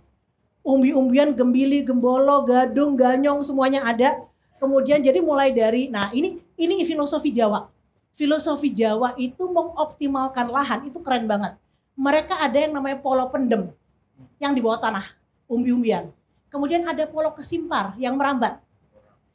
[0.64, 4.20] Umbi-umbian, gembili, gembolo, gadung, ganyong semuanya ada.
[4.56, 7.68] Kemudian jadi mulai dari nah ini ini filosofi Jawa.
[8.14, 11.58] Filosofi Jawa itu mengoptimalkan lahan itu keren banget.
[11.98, 13.70] Mereka ada yang namanya polo pendem
[14.40, 15.04] yang di bawah tanah,
[15.50, 16.08] umbi-umbian.
[16.48, 18.63] Kemudian ada polo kesimpar yang merambat.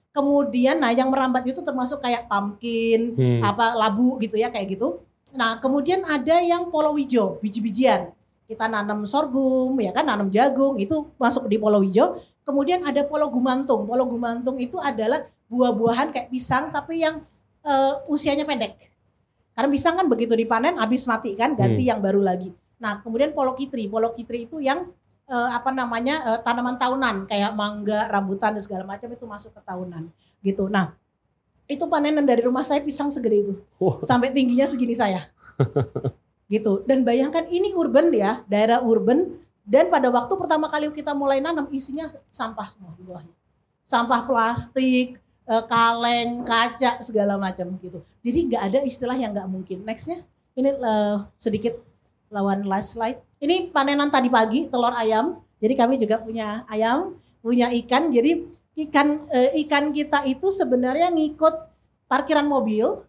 [0.09, 3.41] Kemudian nah yang merambat itu termasuk kayak pumpkin, Hmm.
[3.45, 5.05] apa labu gitu ya kayak gitu.
[5.37, 8.09] Nah, kemudian ada yang polo hijau, biji-bijian.
[8.49, 12.17] Kita nanam sorghum, ya kan, nanam jagung, itu masuk di polo hijau.
[12.41, 13.85] Kemudian ada polo gumantung.
[13.85, 15.21] Polo gumantung itu adalah
[15.53, 17.21] buah-buahan kayak pisang tapi yang
[17.61, 18.89] eh, usianya pendek.
[19.53, 22.49] Karena pisang kan begitu dipanen habis mati kan, ganti yang baru lagi.
[22.79, 23.85] Nah, kemudian polo kitri.
[23.85, 24.89] Polo kitri itu yang
[25.29, 29.61] eh, apa namanya eh, tanaman tahunan kayak mangga, rambutan dan segala macam itu masuk ke
[29.61, 30.09] tahunan
[30.41, 30.65] gitu.
[30.67, 30.97] Nah,
[31.69, 34.01] itu panenan dari rumah saya pisang segede itu Wah.
[34.01, 35.21] sampai tingginya segini saya.
[36.53, 36.81] gitu.
[36.89, 39.37] Dan bayangkan ini urban ya, daerah urban
[39.69, 43.35] dan pada waktu pertama kali kita mulai nanam isinya sampah semua di bawahnya.
[43.85, 48.01] Sampah plastik, eh, kaleng, kaca segala macam gitu.
[48.25, 49.85] Jadi nggak ada istilah yang nggak mungkin.
[49.85, 50.25] Nextnya
[50.57, 51.77] ini eh, sedikit
[52.29, 53.19] lawan last slide.
[53.41, 55.41] Ini panenan tadi pagi telur ayam.
[55.59, 58.09] Jadi kami juga punya ayam, punya ikan.
[58.13, 58.47] Jadi
[58.87, 61.55] ikan eh, ikan kita itu sebenarnya ngikut
[62.07, 63.03] parkiran mobil.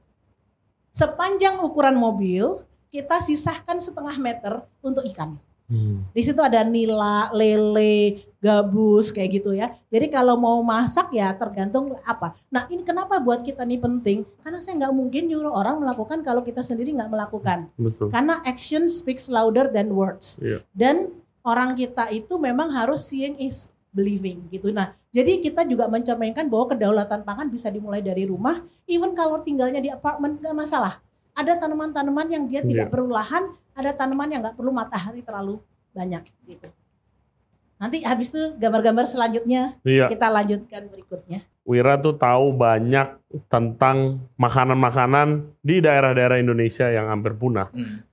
[0.90, 5.38] Sepanjang ukuran mobil kita sisahkan setengah meter untuk ikan.
[5.70, 6.02] Hmm.
[6.10, 9.70] Di situ ada nila, lele, gabus kayak gitu ya.
[9.92, 12.32] Jadi kalau mau masak ya tergantung apa.
[12.48, 14.24] Nah ini kenapa buat kita ini penting?
[14.40, 17.68] Karena saya nggak mungkin nyuruh orang melakukan kalau kita sendiri nggak melakukan.
[17.76, 18.08] Betul.
[18.08, 20.40] Karena action speaks louder than words.
[20.40, 20.64] Iya.
[20.72, 21.12] Dan
[21.44, 24.70] orang kita itu memang harus seeing is believing gitu.
[24.72, 28.62] Nah, jadi kita juga mencerminkan bahwa kedaulatan pangan bisa dimulai dari rumah.
[28.88, 31.02] Even kalau tinggalnya di apartemen nggak masalah.
[31.34, 32.92] Ada tanaman-tanaman yang dia tidak Iya.
[32.92, 35.58] perlu lahan, ada tanaman yang nggak perlu matahari terlalu
[35.90, 36.70] banyak gitu.
[37.80, 40.06] Nanti habis itu gambar-gambar selanjutnya Iya.
[40.06, 41.40] kita lanjutkan berikutnya.
[41.64, 43.16] Wira tuh tahu banyak
[43.48, 47.72] tentang makanan-makanan di daerah-daerah Indonesia yang hampir punah.
[47.72, 48.04] Hmm.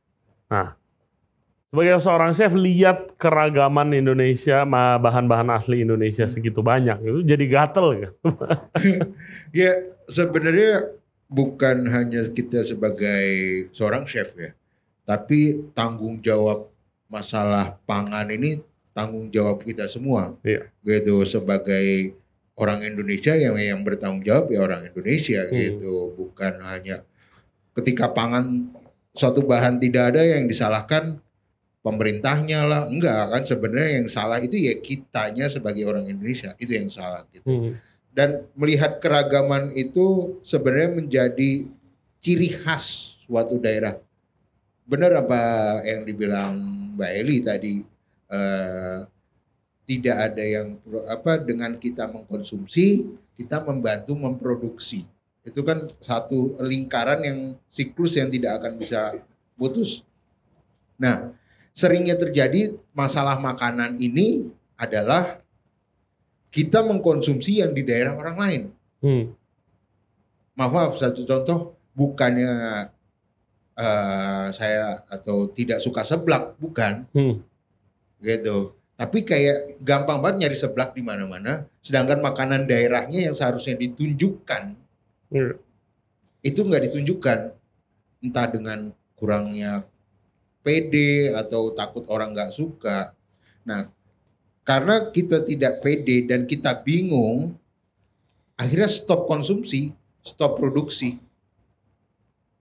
[1.68, 6.32] Sebagai seorang chef lihat keragaman Indonesia, ma- bahan-bahan asli Indonesia Hmm.
[6.32, 8.14] segitu banyak, itu jadi gatel kan?
[9.52, 9.76] Ya
[10.08, 10.96] sebenarnya
[11.28, 13.28] bukan hanya kita sebagai
[13.72, 14.56] seorang chef ya,
[15.04, 16.72] tapi tanggung jawab
[17.08, 18.64] masalah pangan ini
[18.98, 20.34] tanggung jawab kita semua.
[20.42, 20.66] Iya.
[20.82, 22.18] Gitu sebagai
[22.58, 25.54] orang Indonesia yang yang bertanggung jawab ya orang Indonesia Hmm.
[25.54, 27.06] gitu, bukan hanya
[27.78, 28.74] ketika pangan
[29.14, 31.22] suatu bahan tidak ada yang disalahkan
[31.86, 36.90] pemerintahnya lah, enggak kan sebenarnya yang salah itu ya kitanya sebagai orang Indonesia itu yang
[36.90, 37.72] salah gitu Hmm.
[38.12, 41.52] dan melihat keragaman itu sebenarnya menjadi
[42.18, 44.02] ciri khas suatu daerah.
[44.84, 45.42] Benar apa
[45.86, 46.58] yang dibilang
[46.98, 47.74] Mbak Eli tadi
[48.32, 49.00] eh,
[49.88, 50.68] tidak ada yang
[51.08, 53.08] apa dengan kita mengkonsumsi
[53.40, 55.08] kita membantu memproduksi
[55.48, 57.40] itu kan satu lingkaran yang
[57.72, 59.16] siklus yang tidak akan bisa
[59.56, 60.04] putus.
[61.00, 61.32] Nah
[61.72, 65.40] seringnya terjadi masalah makanan ini adalah
[66.52, 68.62] kita mengkonsumsi yang di daerah orang lain.
[69.00, 69.24] Hmm.
[70.58, 72.52] Maaf, maaf satu contoh bukannya
[73.78, 77.40] eh, saya atau tidak suka seblak, bukan Hmm.
[78.22, 78.74] Gitu.
[78.98, 84.74] Tapi kayak gampang banget nyari seblak di mana-mana, sedangkan makanan daerahnya yang seharusnya ditunjukkan
[85.28, 85.60] Iya.
[86.40, 87.40] itu nggak ditunjukkan,
[88.24, 89.84] entah dengan kurangnya
[90.64, 93.12] pede atau takut orang nggak suka.
[93.68, 93.92] Nah,
[94.64, 97.56] karena kita tidak pede dan kita bingung,
[98.60, 101.20] akhirnya stop konsumsi, stop produksi.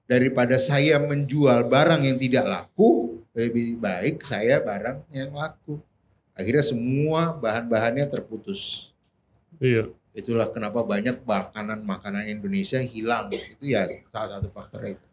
[0.07, 5.77] Daripada saya menjual barang yang tidak laku, lebih baik saya barang yang laku.
[6.33, 8.89] Akhirnya semua bahan-bahannya terputus.
[9.61, 9.93] Iya.
[10.17, 13.29] Itulah kenapa banyak makanan-makanan Indonesia hilang.
[13.29, 15.05] Itu ya salah satu faktor itu.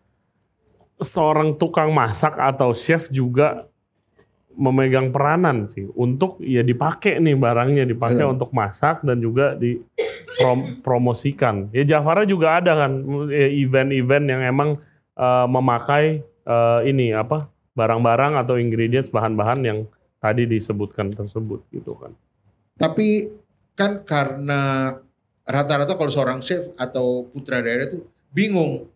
[1.04, 3.68] Seorang tukang masak atau chef juga
[4.54, 8.38] memegang peranan sih untuk ya dipakai nih barangnya dipakai Betul.
[8.38, 11.68] untuk masak dan juga dipromosikan.
[11.76, 13.02] Ya Jafara juga ada kan
[13.34, 14.70] eh, event-event yang emang
[15.18, 19.80] eh, memakai eh, ini apa barang-barang atau ingredients bahan-bahan yang
[20.22, 22.14] tadi disebutkan tersebut gitu kan.
[22.78, 23.30] Tapi
[23.74, 24.94] kan karena
[25.44, 28.88] rata-rata kalau seorang chef atau putra daerah itu bingung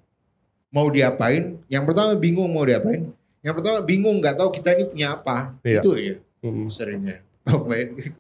[0.72, 1.60] mau diapain.
[1.68, 3.12] Yang pertama bingung mau diapain.
[3.44, 5.54] Yang pertama bingung nggak tahu kita ini punya apa.
[5.62, 5.82] Iya.
[5.84, 6.70] Itu ya Mm.
[6.70, 7.27] seringnya.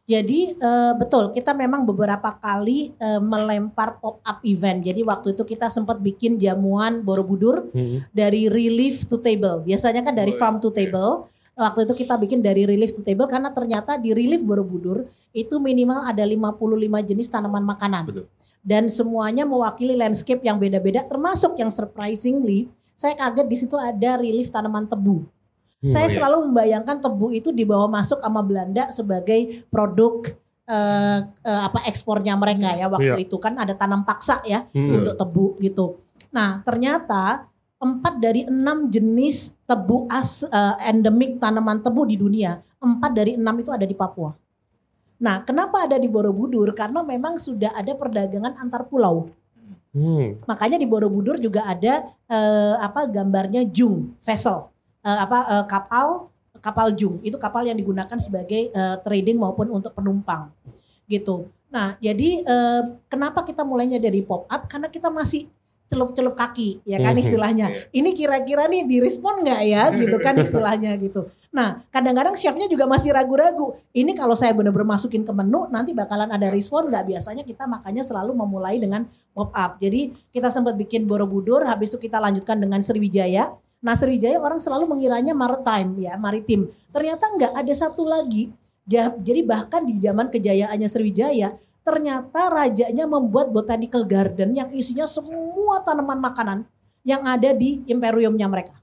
[0.07, 4.81] Jadi eh, betul kita memang beberapa kali eh, melempar pop up event.
[4.81, 8.07] Jadi waktu itu kita sempat bikin jamuan Borobudur Mm.
[8.09, 9.61] dari relief to table.
[9.61, 10.87] Biasanya kan dari Oh, farm to iya.
[10.87, 11.27] table.
[11.57, 16.05] Waktu itu kita bikin dari relief to table karena ternyata di relief Borobudur itu minimal
[16.05, 16.53] ada 55
[17.01, 18.05] jenis tanaman makanan.
[18.07, 18.25] Betul.
[18.61, 24.49] Dan semuanya mewakili landscape yang beda-beda termasuk yang surprisingly saya kaget di situ ada relief
[24.49, 25.25] tanaman tebu.
[25.77, 26.15] Hmm, saya oh iya.
[26.17, 30.25] selalu membayangkan tebu itu dibawa masuk sama Belanda sebagai produk
[30.65, 33.29] eh, eh, apa ekspornya mereka ya waktu Iya.
[33.29, 34.89] itu kan ada tanam paksa ya Mm.
[34.99, 36.01] untuk tebu gitu.
[36.33, 37.45] Nah ternyata
[37.77, 43.53] empat dari enam jenis tebu as eh, endemik tanaman tebu di dunia empat dari enam
[43.61, 44.33] itu ada di Papua.
[45.21, 46.73] Nah kenapa ada di Borobudur?
[46.73, 49.29] Karena memang sudah ada perdagangan antar pulau.
[49.93, 50.41] Hmm.
[50.45, 54.73] Makanya di Borobudur juga ada eh, apa gambarnya jung vessel
[55.07, 56.27] Eh, apa eh, kapal
[56.59, 60.51] kapal jung itu kapal yang digunakan sebagai eh, trading maupun untuk penumpang
[61.07, 61.47] gitu.
[61.71, 65.47] Nah jadi eh, kenapa kita mulainya dari pop up karena kita masih
[65.87, 67.23] celup-celup kaki ya kan Mhm.
[67.23, 67.67] istilahnya.
[67.95, 71.31] Ini kira-kira nih direspon nggak ya gitu kan istilahnya gitu.
[71.55, 73.79] Nah kadang-kadang chefnya juga masih ragu-ragu.
[73.95, 77.15] Ini kalau saya benar-benar masukin ke menu nanti bakalan ada respon nggak?
[77.15, 79.79] Biasanya kita makanya selalu memulai dengan pop up.
[79.79, 83.55] Jadi kita sempat bikin Borobudur, habis itu kita lanjutkan dengan Sriwijaya.
[83.77, 86.65] Nah Sriwijaya orang selalu mengiranya maritime ya, maritim.
[86.89, 88.49] Ternyata nggak ada satu lagi.
[88.83, 95.79] Ja- Jadi bahkan di zaman kejayaannya Sriwijaya, ternyata rajanya membuat botanical garden yang isinya semua
[95.79, 96.59] tanaman makanan
[97.01, 98.75] yang ada di imperiumnya mereka.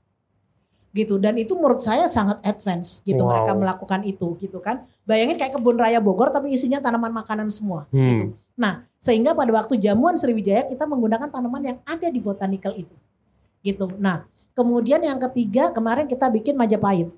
[0.90, 3.34] Gitu dan itu menurut saya sangat advance gitu Wow.
[3.34, 4.86] mereka melakukan itu gitu kan.
[5.02, 7.98] Bayangin kayak kebun raya Bogor tapi isinya tanaman makanan semua Hmm.
[7.98, 8.24] gitu.
[8.54, 12.94] Nah, sehingga pada waktu jamuan Sriwijaya kita menggunakan tanaman yang ada di botanical itu.
[13.64, 13.88] Gitu.
[13.96, 17.08] Nah, kemudian yang ketiga kemarin kita bikin Majapahit.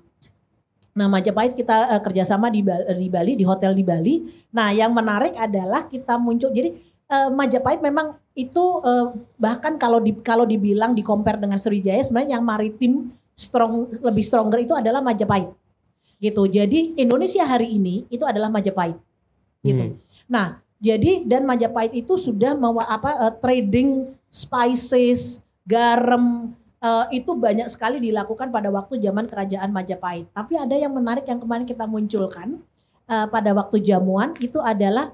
[0.95, 2.63] Nah, Majapahit kita eh, kerjasama di,
[2.97, 4.23] di Bali, di hotel di Bali.
[4.55, 6.49] Nah, yang menarik adalah kita muncul.
[6.55, 6.73] Jadi
[7.11, 12.39] eh, Majapahit memang itu eh, bahkan kalau di, kalau dibilang di compare dengan Sriwijaya sebenarnya
[12.39, 15.51] yang maritim strong lebih stronger itu adalah Majapahit.
[16.17, 16.41] Gitu.
[16.49, 18.97] Jadi Indonesia hari ini itu adalah Majapahit.
[19.61, 19.83] Gitu.
[19.83, 19.99] Hmm.
[20.25, 27.67] Nah, jadi dan Majapahit itu sudah mewa, apa eh, trading spices, garam eh, itu banyak
[27.67, 30.31] sekali dilakukan pada waktu zaman kerajaan Majapahit.
[30.31, 32.63] Tapi ada yang menarik yang kemarin kita munculkan
[33.05, 35.11] eh, pada waktu jamuan itu adalah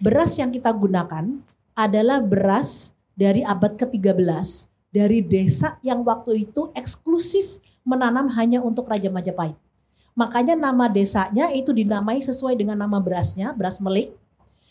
[0.00, 1.44] beras yang kita gunakan
[1.76, 9.12] adalah beras dari abad ke-13 dari desa yang waktu itu eksklusif menanam hanya untuk Raja
[9.12, 9.54] Majapahit.
[10.16, 14.16] Makanya nama desanya itu dinamai sesuai dengan nama berasnya, beras melik.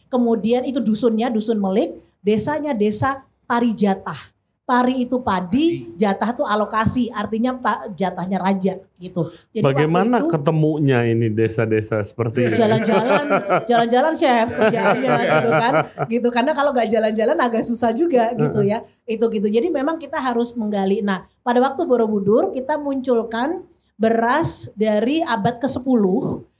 [0.10, 2.02] Kemudian itu dusunnya, dusun melik.
[2.26, 4.35] Desanya desa Parijatah.
[4.66, 9.30] Pari itu padi, jatah itu alokasi, artinya pak jatahnya raja gitu.
[9.54, 12.58] Jadi Bagaimana itu- ketemunya ini desa-desa seperti ini?
[12.58, 13.26] jalan-jalan
[13.70, 15.74] jalan-jalan chef kerjaannya gitu kan?
[16.10, 18.82] Gitu karena kalau nggak jalan-jalan agak susah juga gitu ya.
[19.06, 19.46] Itu gitu.
[19.46, 21.06] Jadi memang kita harus menggali.
[21.06, 23.62] Nah pada waktu Borobudur kita munculkan
[24.02, 26.04] beras dari abad ke-10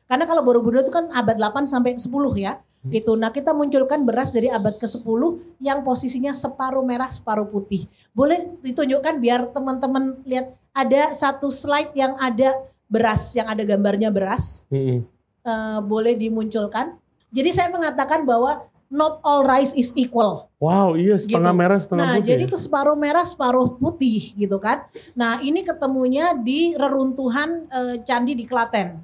[0.06, 2.06] karena kalau Borobudur itu kan abad 8 sampai 10
[2.38, 5.22] ya gitu nah kita munculkan beras dari abad ke-10
[5.60, 12.14] yang posisinya separuh merah separuh putih boleh ditunjukkan biar teman-teman lihat ada satu slide yang
[12.18, 12.52] ada
[12.86, 15.02] beras yang ada gambarnya beras Mm-mm.
[15.42, 16.94] eh, boleh dimunculkan.
[17.34, 20.48] Jadi saya mengatakan bahwa not all rice is equal.
[20.62, 21.60] Wow, iya setengah Gitu.
[21.60, 22.28] merah setengah Nah, putih.
[22.32, 24.86] jadi itu separuh merah, separuh putih gitu kan.
[25.12, 29.02] Nah, ini ketemunya di reruntuhan eh, candi di Klaten.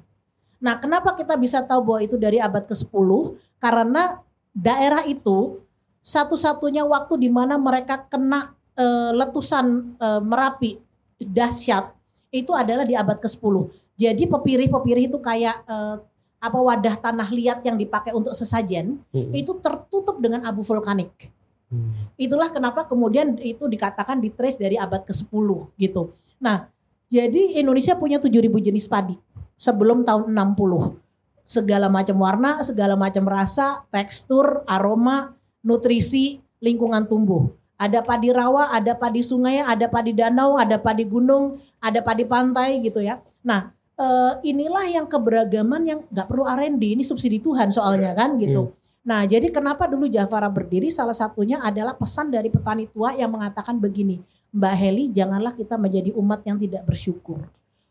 [0.62, 3.10] Nah, kenapa kita bisa tahu bahwa itu dari abad ke-10?
[3.58, 4.22] Karena
[4.54, 5.58] daerah itu
[5.98, 10.78] satu-satunya waktu di mana mereka kena eh, letusan eh, Merapi
[11.18, 11.90] dahsyat
[12.30, 13.54] itu adalah di abad ke-10.
[13.98, 15.96] Jadi pepirih-pepirih itu kayak eh,
[16.42, 19.34] apa wadah tanah liat yang dipakai untuk sesajen Mm-mm.
[19.34, 21.30] itu tertutup dengan abu vulkanik.
[21.70, 21.94] Hmm.
[22.18, 26.10] Itulah kenapa kemudian itu dikatakan ditrace dari abad ke-10 gitu.
[26.42, 26.66] Nah,
[27.06, 29.14] jadi Indonesia punya 7000 jenis padi
[29.62, 30.98] sebelum tahun 60.
[31.46, 37.54] Segala macam warna, segala macam rasa, tekstur, aroma, nutrisi, lingkungan tumbuh.
[37.78, 42.82] Ada padi rawa, ada padi sungai, ada padi danau, ada padi gunung, ada padi pantai
[42.82, 43.22] gitu ya.
[43.46, 48.74] Nah, eh, inilah yang keberagaman yang nggak perlu R&D ini subsidi Tuhan soalnya kan gitu.
[49.02, 53.82] Nah jadi kenapa dulu Jafara berdiri salah satunya adalah pesan dari petani tua yang mengatakan
[53.82, 54.22] begini,
[54.54, 57.42] Mbak Heli janganlah kita menjadi umat yang tidak bersyukur.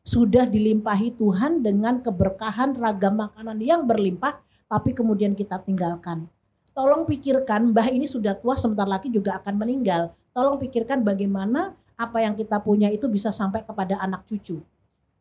[0.01, 6.25] Sudah dilimpahi Tuhan dengan keberkahan ragam makanan yang berlimpah tapi kemudian kita tinggalkan.
[6.71, 10.15] Tolong pikirkan Mbah ini sudah tua sebentar lagi juga akan meninggal.
[10.31, 14.63] Tolong pikirkan bagaimana apa yang kita punya itu bisa sampai kepada anak cucu.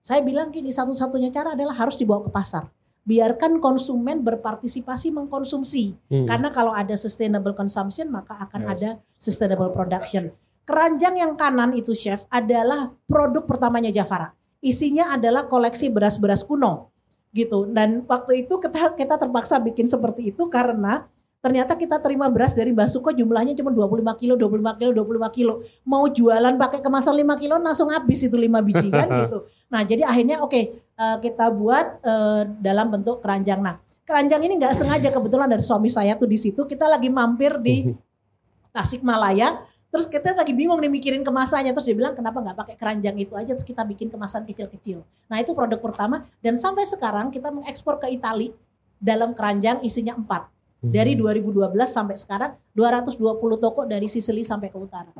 [0.01, 2.72] Saya bilang gini, satu-satunya cara adalah harus dibawa ke pasar.
[3.05, 5.93] Biarkan konsumen berpartisipasi mengkonsumsi.
[6.09, 6.24] Hmm.
[6.24, 8.70] Karena kalau ada sustainable consumption maka akan Yes.
[8.72, 10.33] ada sustainable production.
[10.64, 14.31] Keranjang yang kanan itu chef adalah produk pertamanya Jafara.
[14.61, 16.93] Isinya adalah koleksi beras-beras kuno
[17.33, 17.67] gitu.
[17.71, 21.07] Dan waktu itu kita, kita terpaksa bikin seperti itu karena
[21.41, 25.55] ternyata kita terima beras dari Mbak Suko jumlahnya cuma 25 kilo, 25 kilo, 25 kilo.
[25.89, 29.49] Mau jualan pakai kemasan 5 kilo langsung habis itu 5 biji kan gitu.
[29.73, 33.65] Nah jadi akhirnya oke eh, kita buat eh, dalam bentuk keranjang.
[33.65, 37.57] Nah keranjang ini nggak sengaja kebetulan dari suami saya tuh di situ kita lagi mampir
[37.57, 37.89] di
[38.77, 39.70] Tasikmalaya.
[39.91, 41.74] Terus kita lagi bingung nih mikirin kemasannya.
[41.74, 43.59] Terus dia bilang kenapa nggak pakai keranjang itu aja.
[43.59, 45.03] Terus kita bikin kemasan kecil-kecil.
[45.26, 46.22] Nah itu produk pertama.
[46.38, 48.55] Dan sampai sekarang kita mengekspor ke Itali
[49.03, 50.61] dalam keranjang isinya 4.
[50.80, 53.20] Dari 2012 sampai sekarang 220
[53.61, 55.12] toko dari Sicily sampai ke utara.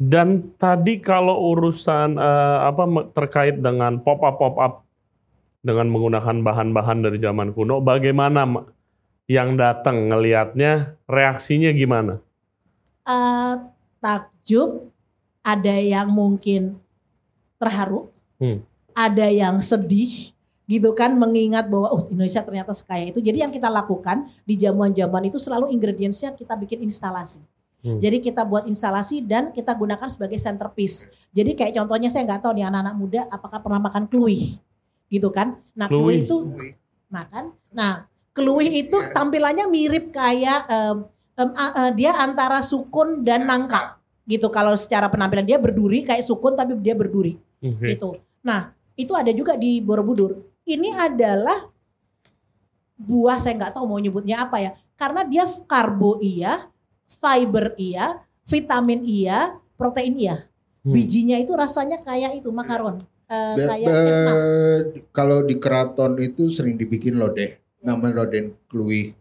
[0.00, 4.74] Dan tadi kalau urusan eh, apa terkait dengan pop up pop up
[5.60, 8.64] dengan menggunakan bahan-bahan dari zaman kuno, bagaimana Ma-
[9.28, 12.22] yang datang ngelihatnya reaksinya gimana?
[13.04, 13.54] Eh,
[14.00, 14.90] takjub,
[15.40, 16.76] ada yang mungkin
[17.56, 18.08] terharu,
[18.40, 18.64] Hmm.
[18.96, 20.32] ada yang sedih,
[20.64, 23.20] gitu kan mengingat bahwa oh Indonesia ternyata sekaya itu.
[23.20, 27.44] Jadi yang kita lakukan di jamuan-jamuan itu selalu ingredientsnya kita bikin instalasi.
[27.80, 28.00] Hmm.
[28.00, 31.08] Jadi kita buat instalasi dan kita gunakan sebagai centerpiece.
[31.32, 34.60] Jadi kayak contohnya saya nggak tahu nih anak-anak muda apakah pernah makan kluih,
[35.08, 35.56] gitu kan?
[35.76, 36.24] Nah kluih Kluih.
[36.24, 36.36] itu
[37.10, 40.96] Nah kan, nah keluih itu tampilannya mirip kayak em,
[41.48, 43.96] a- a- dia antara sukun dan nangka
[44.28, 44.52] gitu.
[44.52, 47.96] Kalau secara penampilan dia berduri kayak sukun tapi dia berduri Oke.
[47.96, 48.20] gitu.
[48.44, 50.36] Nah itu ada juga di Borobudur.
[50.68, 51.66] Ini adalah
[53.00, 54.70] buah saya nggak tahu mau nyebutnya apa ya.
[54.94, 56.68] Karena dia karbo iya,
[57.08, 60.36] fiber iya, vitamin iya, protein iya.
[60.80, 60.92] Hmm.
[60.96, 63.88] Bijinya itu rasanya kayak itu makaron, Eh, Be- kayak
[65.12, 69.12] kalau di keraton itu sering dibikin lodeh, nama lodeh kluih.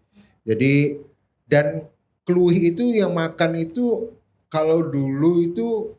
[0.47, 0.97] Jadi
[1.45, 1.83] dan
[2.29, 4.13] kluih itu yang makan itu
[4.53, 5.97] kalau dulu itu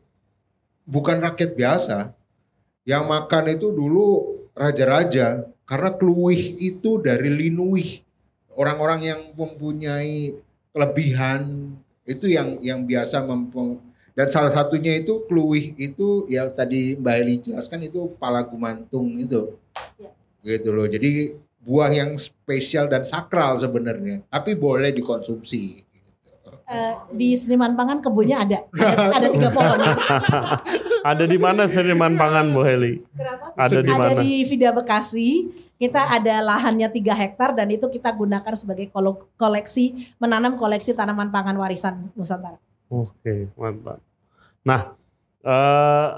[0.87, 2.15] bukan rakyat biasa.
[2.87, 4.07] Yang makan itu dulu
[4.55, 7.99] raja-raja karena kluih itu dari linuih.
[8.55, 10.39] Orang-orang yang mempunyai
[10.71, 11.75] kelebihan
[12.07, 13.79] itu yang yang biasa mempeng,
[14.15, 19.55] dan salah satunya itu kluih itu ya tadi Mbak Eli jelaskan itu pala gumantung itu.
[19.99, 20.11] Ya.
[20.43, 20.87] Gitu loh.
[20.89, 25.90] Jadi buah yang spesial dan sakral sebenarnya, tapi boleh dikonsumsi.
[26.67, 29.79] Eh, di Seniman Pangan kebunnya ada, ada, ada tiga pohon.
[31.01, 33.01] Ada di mana seniman pangan Bu Heli?
[33.57, 34.21] Ada di ada mana?
[34.21, 35.49] di Vida Bekasi.
[35.81, 38.93] Kita ada lahannya 3 hektar dan itu kita gunakan sebagai
[39.33, 42.61] koleksi menanam koleksi tanaman pangan warisan Nusantara.
[42.85, 43.97] Oke, mantap.
[44.61, 44.93] Nah,
[45.41, 46.09] eh,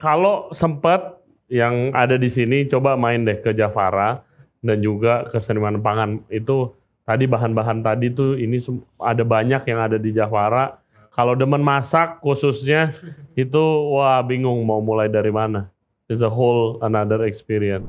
[0.00, 1.20] kalau sempat
[1.52, 4.24] yang ada di sini coba main deh ke Jafara
[4.64, 6.72] dan juga ke Seniman Pangan itu
[7.06, 8.58] tadi bahan-bahan tadi tuh ini
[8.98, 10.82] ada banyak yang ada di Jafara.
[11.14, 12.92] Kalau demen masak khususnya
[13.38, 13.62] itu
[13.94, 15.70] wah bingung mau mulai dari mana.
[16.10, 17.86] It's a whole another experience.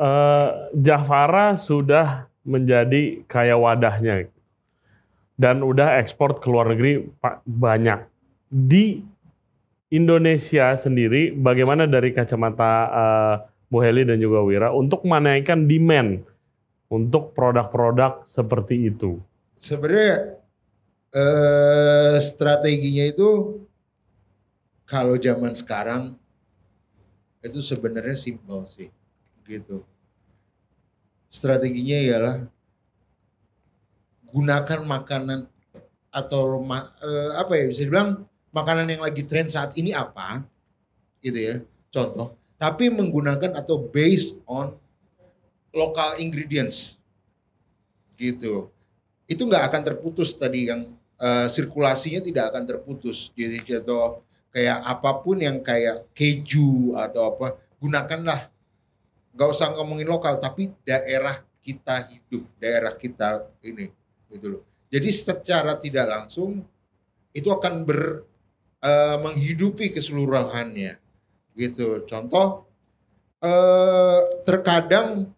[0.00, 4.32] Eh, Jafara sudah menjadi kayak wadahnya
[5.36, 7.04] dan udah ekspor ke luar negeri
[7.44, 8.04] banyak.
[8.48, 9.04] Di
[9.92, 13.34] Indonesia sendiri, bagaimana dari kacamata eh,
[13.68, 16.24] Bu Heli dan juga Wira untuk menaikkan demand
[16.90, 19.22] untuk produk-produk seperti itu?
[19.54, 20.42] Sebenarnya
[21.14, 23.62] eh, strateginya itu
[24.90, 26.18] kalau zaman sekarang
[27.40, 28.90] itu sebenarnya simpel sih,
[29.46, 29.86] gitu.
[31.30, 32.36] Strateginya ialah
[34.34, 35.46] gunakan makanan
[36.10, 40.42] atau ma- eh, apa ya bisa dibilang makanan yang lagi tren saat ini apa,
[41.22, 41.54] gitu ya.
[41.94, 44.74] Contoh, tapi menggunakan atau based on
[45.70, 47.00] local ingredients,
[48.20, 48.68] gitu.
[49.24, 53.32] Itu nggak akan terputus tadi yang eh, sirkulasinya tidak akan terputus.
[53.32, 58.52] Jadi contoh kayak apa pun yang kayak keju atau apa gunakanlah.
[59.32, 63.88] Nggak usah ngomongin lokal tapi daerah kita hidup daerah kita ini
[64.28, 64.62] gitu loh.
[64.90, 66.66] Jadi secara tidak langsung
[67.30, 68.26] itu akan ber
[68.82, 70.98] eh, menghidupi keseluruhannya.
[71.54, 72.04] Gitu.
[72.10, 72.66] Contoh
[73.40, 75.32] eh terkadang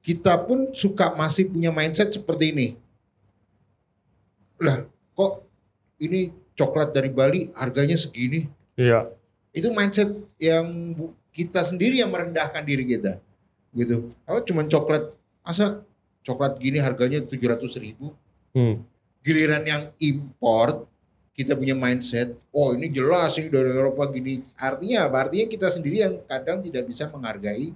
[0.00, 2.68] kita pun suka masih punya mindset seperti ini.
[4.60, 4.84] Lah,
[5.16, 5.44] kok
[6.00, 8.48] ini coklat dari Bali harganya segini?
[8.76, 9.12] Iya.
[9.52, 10.08] Itu mindset
[10.40, 10.96] yang
[11.32, 13.20] kita sendiri yang merendahkan diri kita.
[13.76, 14.12] Gitu.
[14.24, 15.12] Apa cuman coklat
[15.44, 15.84] masa
[16.24, 18.12] coklat gini harganya 700 ribu?
[18.56, 18.84] Hmm.
[19.20, 20.88] Giliran yang import
[21.36, 24.44] kita punya mindset, oh ini jelas ini dari Eropa gini.
[24.60, 25.24] Artinya apa?
[25.28, 27.72] Artinya kita sendiri yang kadang tidak bisa menghargai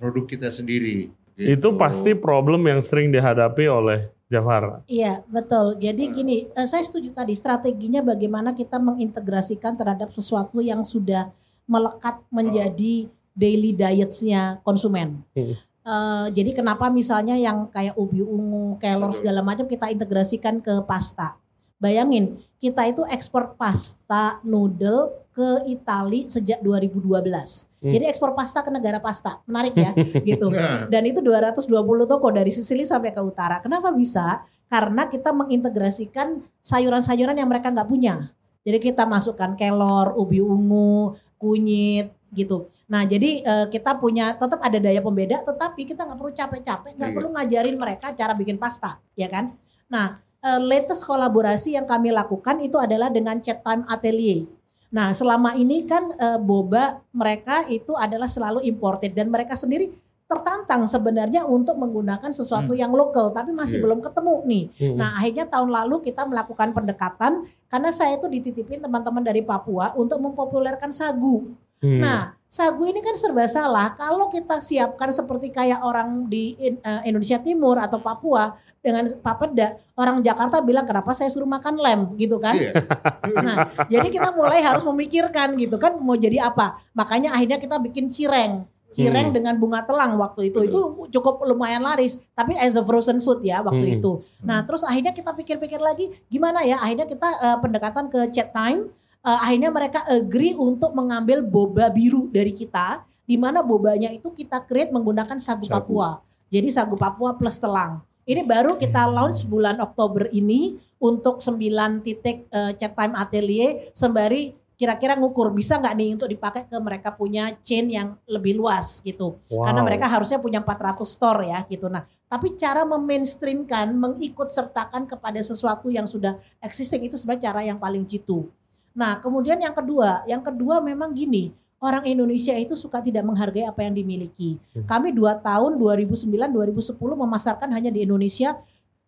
[0.00, 1.12] produk kita sendiri.
[1.36, 1.60] Gitu.
[1.60, 4.80] Itu pasti problem yang sering dihadapi oleh Jafar.
[4.88, 5.76] Iya betul.
[5.76, 11.28] Jadi gini, eh, saya setuju tadi strateginya bagaimana kita mengintegrasikan terhadap sesuatu yang sudah
[11.68, 15.20] melekat menjadi daily dietsnya konsumen.
[15.36, 15.54] Hmm.
[15.80, 21.40] Eh, jadi kenapa misalnya yang kayak ubi ungu, kelor segala macam kita integrasikan ke pasta.
[21.80, 27.69] Bayangin, kita itu ekspor pasta noodle ke Itali sejak 2012.
[27.80, 27.88] Hmm.
[27.88, 29.40] Jadi ekspor pasta ke negara pasta.
[29.48, 29.96] Menarik ya,
[30.28, 30.52] gitu.
[30.52, 31.72] Nah, Dan itu 220
[32.04, 33.56] toko dari Sicily sampai ke utara.
[33.64, 34.44] Kenapa bisa?
[34.68, 38.28] Karena kita mengintegrasikan sayuran-sayuran yang mereka nggak punya.
[38.60, 42.68] Jadi kita masukkan kelor, ubi ungu, kunyit gitu.
[42.86, 47.10] Nah jadi eh, kita punya tetap ada daya pembeda, tetapi kita nggak perlu capek-capek, nggak
[47.10, 47.16] Iya.
[47.16, 49.56] perlu ngajarin mereka cara bikin pasta, ya kan?
[49.90, 54.46] Nah eh, latest kolaborasi yang kami lakukan itu adalah dengan Chat Time Atelier.
[54.90, 59.94] Nah selama ini kan eh, boba mereka itu adalah selalu imported dan mereka sendiri
[60.30, 63.84] tertantang sebenarnya untuk menggunakan sesuatu yang lokal tapi masih Iya.
[63.90, 64.64] belum ketemu nih.
[64.78, 64.94] Hmm.
[64.94, 67.32] Nah akhirnya tahun lalu kita melakukan pendekatan
[67.66, 71.50] karena saya itu dititipin teman-teman dari Papua untuk mempopulerkan sagu.
[71.82, 71.98] Hmm.
[71.98, 77.42] Nah sagu ini kan serba salah kalau kita siapkan seperti kayak orang di eh, Indonesia
[77.42, 82.56] Timur atau Papua dengan papeda orang Jakarta bilang kenapa saya suruh makan lem gitu kan.
[82.56, 82.72] iya.
[83.44, 83.56] Nah,
[83.86, 86.80] jadi kita mulai harus memikirkan gitu kan mau jadi apa.
[86.96, 88.64] Makanya akhirnya kita bikin cireng.
[88.90, 89.36] Cireng Hmm.
[89.38, 90.66] dengan bunga telang waktu itu Betul.
[90.66, 90.80] itu
[91.14, 93.96] cukup lumayan laris, tapi as a frozen food ya waktu Hmm.
[94.02, 94.12] itu.
[94.42, 96.82] Nah, terus akhirnya kita pikir-pikir lagi gimana ya?
[96.82, 98.90] Akhirnya kita eh, pendekatan ke chat time.
[99.20, 104.58] Eh, akhirnya mereka agree untuk mengambil boba biru dari kita di mana bobanya itu kita
[104.66, 105.86] create menggunakan sagu, Sagu.
[105.86, 106.18] Papua.
[106.50, 108.02] Jadi sagu Papua plus telang.
[108.30, 111.58] Ini baru kita launch bulan Oktober ini untuk 9
[112.06, 117.10] titik eh, chat time atelier sembari kira-kira ngukur bisa nggak nih untuk dipakai ke mereka
[117.10, 119.34] punya chain yang lebih luas gitu.
[119.50, 119.66] Wow.
[119.66, 121.90] Karena mereka harusnya punya 400 store ya gitu.
[121.90, 127.82] Nah, tapi cara memainstreamkan, mengikut sertakan kepada sesuatu yang sudah existing itu sebenarnya cara yang
[127.82, 128.46] paling jitu.
[128.94, 131.50] Nah, kemudian yang kedua, yang kedua memang gini,
[131.80, 134.60] orang Indonesia itu suka tidak menghargai apa yang dimiliki.
[134.76, 134.84] Hmm.
[134.84, 138.60] Kami dua tahun 2009-2010 memasarkan hanya di Indonesia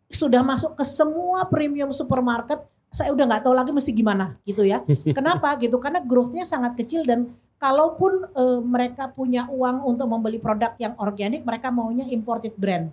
[0.08, 2.64] sudah masuk ke semua premium supermarket.
[2.92, 4.80] Saya udah nggak tahu lagi mesti gimana gitu ya.
[5.16, 5.76] Kenapa gitu?
[5.76, 11.44] Karena growth-nya sangat kecil dan kalaupun eh, mereka punya uang untuk membeli produk yang organik,
[11.44, 12.88] mereka maunya imported brand.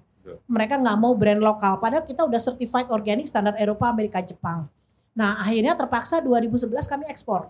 [0.45, 1.79] Mereka nggak mau brand lokal.
[1.81, 4.67] Padahal kita udah certified organik standar Eropa, Amerika, Jepang.
[5.15, 7.49] Nah akhirnya terpaksa 2011 kami ekspor.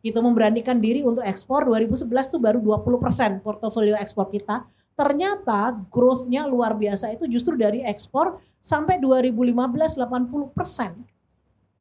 [0.00, 1.68] Gitu memberanikan diri untuk ekspor.
[1.68, 4.64] 2011 tuh baru 20% portofolio ekspor kita.
[4.96, 10.92] Ternyata growth-nya luar biasa itu justru dari ekspor sampai 2015 80 persen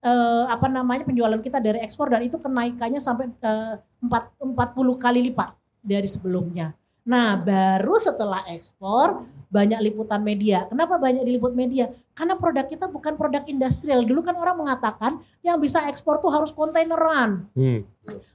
[0.03, 5.19] eh, apa namanya penjualan kita dari ekspor dan itu kenaikannya sampai eh, empat 40 kali
[5.31, 6.75] lipat dari sebelumnya.
[7.07, 10.69] Nah, baru setelah ekspor banyak liputan media.
[10.69, 11.89] Kenapa banyak diliput media?
[12.13, 14.05] Karena produk kita bukan produk industrial.
[14.05, 17.81] Dulu kan orang mengatakan yang bisa ekspor tuh harus kontaineran Hmm.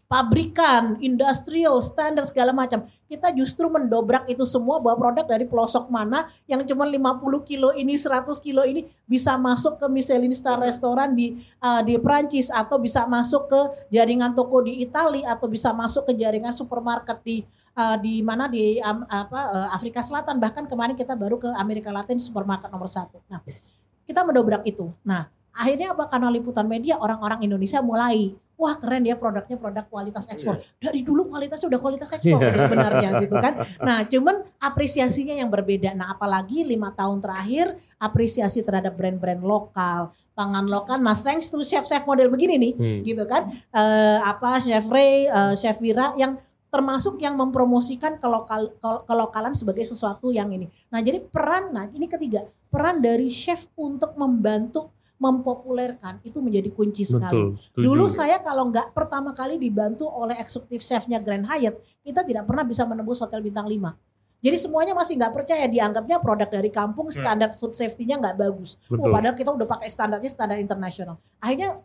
[0.07, 2.87] pabrikan, industrial, standar segala macam.
[3.11, 7.99] Kita justru mendobrak itu semua bahwa produk dari pelosok mana yang cuma 50 kilo ini,
[7.99, 13.03] 100 kilo ini bisa masuk ke Michelin star restoran di uh, di Prancis atau bisa
[13.11, 13.61] masuk ke
[13.91, 17.43] jaringan toko di Italia atau bisa masuk ke jaringan supermarket di
[17.75, 21.91] uh, di mana di am- apa uh, Afrika Selatan bahkan kemarin kita baru ke Amerika
[21.91, 23.20] Latin supermarket nomor satu.
[23.27, 23.43] Nah
[24.03, 24.91] kita mendobrak itu.
[25.03, 30.27] Nah akhirnya apa karena liputan media orang-orang Indonesia mulai wah keren ya produknya produk kualitas
[30.27, 30.59] ekspor.
[30.79, 32.55] Dari dulu kualitasnya udah kualitas ekspor Iya.
[32.57, 33.55] sebenarnya gitu kan.
[33.81, 35.91] Nah cuman apresiasinya yang berbeda.
[35.93, 40.99] Nah apalagi lima tahun terakhir apresiasi terhadap brand-brand lokal, pangan lokal.
[40.99, 43.01] Nah thanks to chef-chef model begini nih Hmm.
[43.03, 43.43] gitu kan.
[43.51, 46.39] Eh, apa Chef Ray, eh, Chef Wira yang
[46.75, 50.66] termasuk yang mempromosikan kelokal, ke- kelokalan sebagai sesuatu yang ini.
[50.91, 57.07] Nah jadi peran, nah ini ketiga, peran dari chef untuk membantu mempopulerkan itu menjadi kunci
[57.07, 57.55] sekali.
[57.55, 57.62] Betul.
[57.62, 57.85] Setuju.
[57.87, 62.66] Dulu saya kalau nggak pertama kali dibantu oleh eksekutif chefnya Grand Hyatt, kita tidak pernah
[62.66, 63.95] bisa menembus hotel bintang 5.
[64.45, 68.77] Jadi semuanya masih nggak percaya dianggapnya produk dari kampung standar food safety-nya nggak bagus.
[68.91, 69.14] Oh, Betul.
[69.14, 71.16] padahal kita udah pakai standarnya standar internasional.
[71.41, 71.81] Akhirnya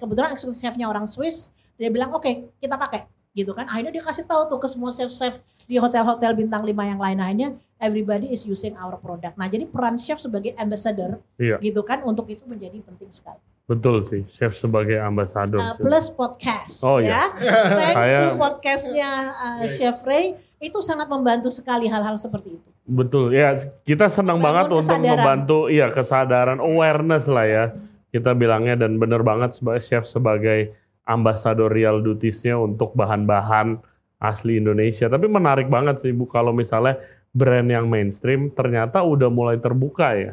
[0.00, 3.04] kebetulan eksekutif chefnya orang Swiss, dia bilang oke kita pakai.
[3.32, 3.64] Gitu kan.
[3.64, 8.28] Akhirnya dia kasih tahu tuh ke semua chef-chef di hotel-hotel bintang 5 yang lain-lainnya, everybody
[8.28, 9.34] is using our product.
[9.34, 11.56] Nah, jadi peran chef sebagai ambassador Iya.
[11.58, 13.40] gitu kan untuk itu menjadi penting sekali.
[13.62, 15.56] Betul sih, chef sebagai ambasador.
[15.56, 17.30] Uh, plus podcast Oh, ya.
[17.32, 17.52] iya.
[17.78, 20.24] Thanks to Saya- podcastnya uh, Chef Ray
[20.58, 22.68] itu sangat membantu sekali hal-hal seperti itu.
[22.82, 25.06] Betul, ya kita senang Membangun banget untuk kesadaran.
[25.16, 27.64] membantu, iya kesadaran, awareness lah ya
[28.10, 30.74] kita bilangnya dan bener banget sebagai chef sebagai
[31.06, 33.78] ambasadorial dutiesnya untuk bahan-bahan
[34.22, 35.10] asli Indonesia.
[35.10, 37.02] Tapi menarik banget sih bu kalau misalnya
[37.34, 40.32] brand yang mainstream ternyata udah mulai terbuka ya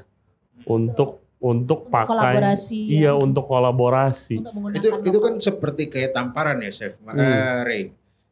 [0.67, 3.11] untuk untuk Untuk pakai, kolaborasi, iya ya.
[3.15, 4.43] untuk kolaborasi.
[4.43, 7.15] Untuk itu itu kan seperti kayak tamparan ya chef Hmm.
[7.15, 7.83] Eh, Ray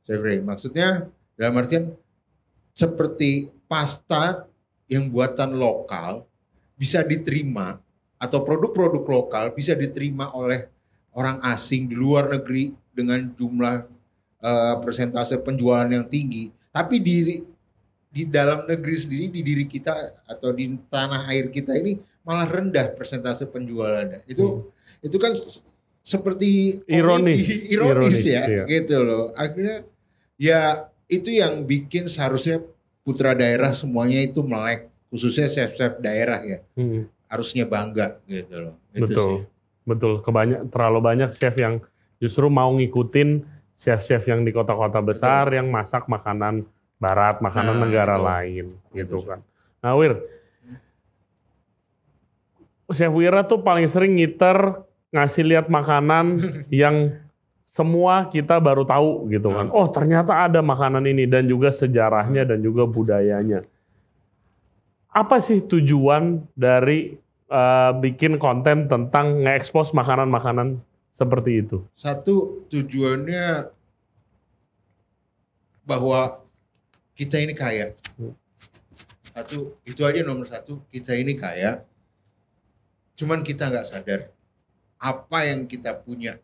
[0.03, 1.07] chef Ray maksudnya
[1.39, 1.95] dalam artian
[2.75, 4.45] seperti pasta
[4.91, 6.27] yang buatan lokal
[6.75, 7.79] bisa diterima
[8.19, 10.67] atau produk-produk lokal bisa diterima oleh
[11.17, 13.75] orang asing di luar negeri dengan jumlah
[14.39, 17.41] eh, persentase penjualan yang tinggi tapi di
[18.07, 19.93] di dalam negeri sendiri di diri kita
[20.29, 24.69] atau di tanah air kita ini malah rendah persentase penjualannya itu
[25.01, 25.33] itu kan
[26.01, 27.41] seperti komedi, Ironis.
[27.67, 28.63] ironis, Ironis, ya iya.
[28.63, 29.83] gitu loh akhirnya
[30.39, 32.63] ya itu yang bikin seharusnya
[33.03, 37.07] putra daerah semuanya itu melek khususnya chef-chef daerah ya Hmm.
[37.27, 39.41] harusnya bangga gitu loh Itu Betul, sih.
[39.87, 40.19] Betul.
[40.19, 41.79] Kebanyak terlalu banyak chef yang
[42.19, 46.67] justru mau ngikutin chef-chef yang di kota-kota besar yang masak makanan
[46.97, 48.25] barat, makanan Nah, negara itu.
[48.25, 49.17] lain, gitu Gitu.
[49.23, 49.39] kan.
[49.79, 50.17] Nah, Wir,
[52.89, 54.81] Chef Wira tuh paling sering ngiter
[55.11, 56.39] ngasih lihat makanan
[56.71, 57.19] yang
[57.67, 59.69] semua kita baru tahu gitu kan.
[59.69, 63.61] Oh ternyata ada makanan ini dan juga sejarahnya dan juga budayanya.
[65.11, 70.79] Apa sih tujuan dari eh, bikin konten tentang nge-expose makanan-makanan
[71.11, 71.83] seperti itu?
[71.97, 73.71] Satu tujuannya
[75.87, 76.43] bahwa
[77.15, 77.95] kita ini kaya.
[79.31, 81.85] Satu itu aja nomor satu kita ini kaya.
[83.17, 84.21] Cuman kita nggak sadar
[84.97, 86.37] apa yang kita punya,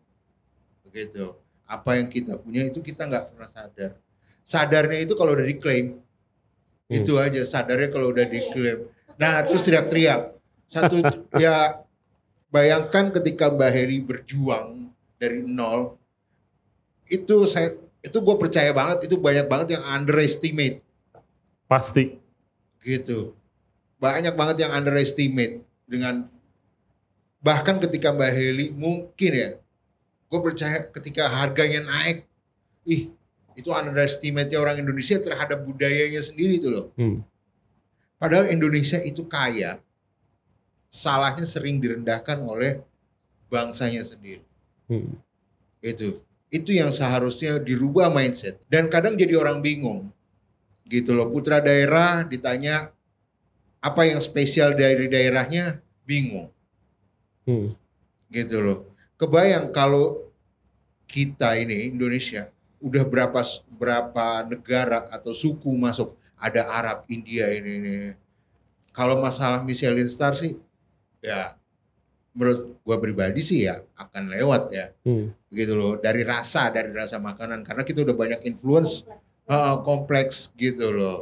[0.86, 1.34] begitu.
[1.66, 3.98] Apa yang kita punya itu kita nggak pernah sadar.
[4.44, 5.98] Sadarnya itu kalau udah diklaim,
[6.84, 7.00] Hmm.
[7.00, 8.84] itu aja sadarnya kalau udah diklaim.
[9.16, 10.33] Nah terus teriak-teriak.
[10.74, 10.98] Satu
[11.38, 11.86] ya
[12.50, 14.90] bayangkan ketika Mbak Heri berjuang
[15.22, 15.94] dari nol
[17.06, 20.82] itu saya itu gue percaya banget itu banyak banget yang underestimate
[21.70, 22.18] Pasti.
[22.84, 23.32] gitu
[24.02, 26.28] banyak banget yang underestimate dengan
[27.40, 29.50] bahkan ketika Mbak Heli mungkin ya
[30.28, 32.28] gue percaya ketika harganya naik
[32.84, 33.08] ih
[33.54, 37.22] itu underestimate orang Indonesia terhadap budayanya sendiri itu loh Hmm.
[38.20, 39.80] padahal Indonesia itu kaya
[40.94, 42.78] salahnya sering direndahkan oleh
[43.50, 44.46] bangsanya sendiri.
[44.86, 45.18] Hmm.
[45.82, 46.22] itu.
[46.54, 48.62] Itu yang seharusnya dirubah mindset.
[48.70, 50.14] Dan kadang jadi orang bingung.
[50.86, 52.94] Gitu loh putra daerah ditanya
[53.82, 55.82] apa yang spesial dari daerahnya?
[56.06, 56.54] Bingung.
[57.44, 57.74] Hmm.
[58.32, 58.78] gitu loh.
[59.20, 60.32] Kebayang kalau
[61.04, 62.48] kita ini Indonesia
[62.80, 63.40] udah berapa
[63.76, 66.16] berapa negara atau suku masuk?
[66.34, 67.94] Ada Arab India ini, ini.
[68.92, 70.60] kalau masalah Michelin Star sih
[71.24, 71.56] ya
[72.36, 74.86] menurut gua pribadi sih ya akan lewat ya.
[75.08, 75.32] Hmm.
[75.54, 77.64] gitu loh dari rasa dari rasa makanan.
[77.64, 79.06] Karena kita udah banyak influence
[79.48, 81.18] uh, kompleks gitu loh.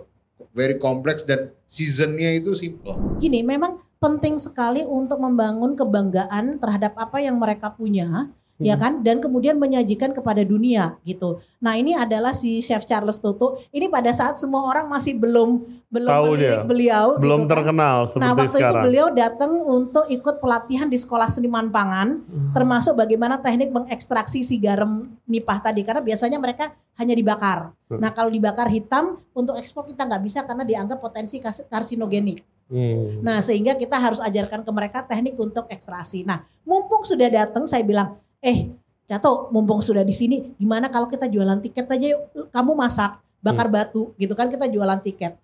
[0.53, 2.99] Very kompleks dan seasonnya itu simple.
[3.17, 8.29] Gini, memang penting sekali untuk membangun kebanggaan terhadap apa yang mereka punya,
[8.63, 9.03] ya kan?
[9.03, 11.43] Dan kemudian menyajikan kepada dunia gitu.
[11.59, 13.59] Nah, ini adalah si Chef Charles Toto.
[13.75, 16.65] Ini pada saat semua orang masih belum belum Tahu melirik dia.
[16.65, 17.55] beliau Belum gitu kan.
[17.59, 18.85] terkenal Nah, seperti waktu itu sekarang.
[18.87, 22.23] beliau datang untuk ikut pelatihan di sekolah seniman pangan,
[22.57, 27.73] termasuk bagaimana teknik mengekstraksi si garam nipah tadi, karena biasanya mereka hanya dibakar.
[27.89, 28.01] Hmm.
[28.01, 32.45] Nah, kalau dibakar hitam untuk ekspor kita nggak bisa karena dianggap potensi karsinogenik.
[32.73, 33.21] Hmm.
[33.21, 36.25] Nah, sehingga kita harus ajarkan ke mereka teknik untuk ekstraksi.
[36.25, 38.75] Nah, mumpung sudah datang, saya bilang, eh,
[39.07, 42.23] Cato, mumpung sudah di sini, gimana kalau kita jualan tiket aja yuk,
[42.55, 45.35] kamu masak, bakar batu, gitu kan kita jualan tiket.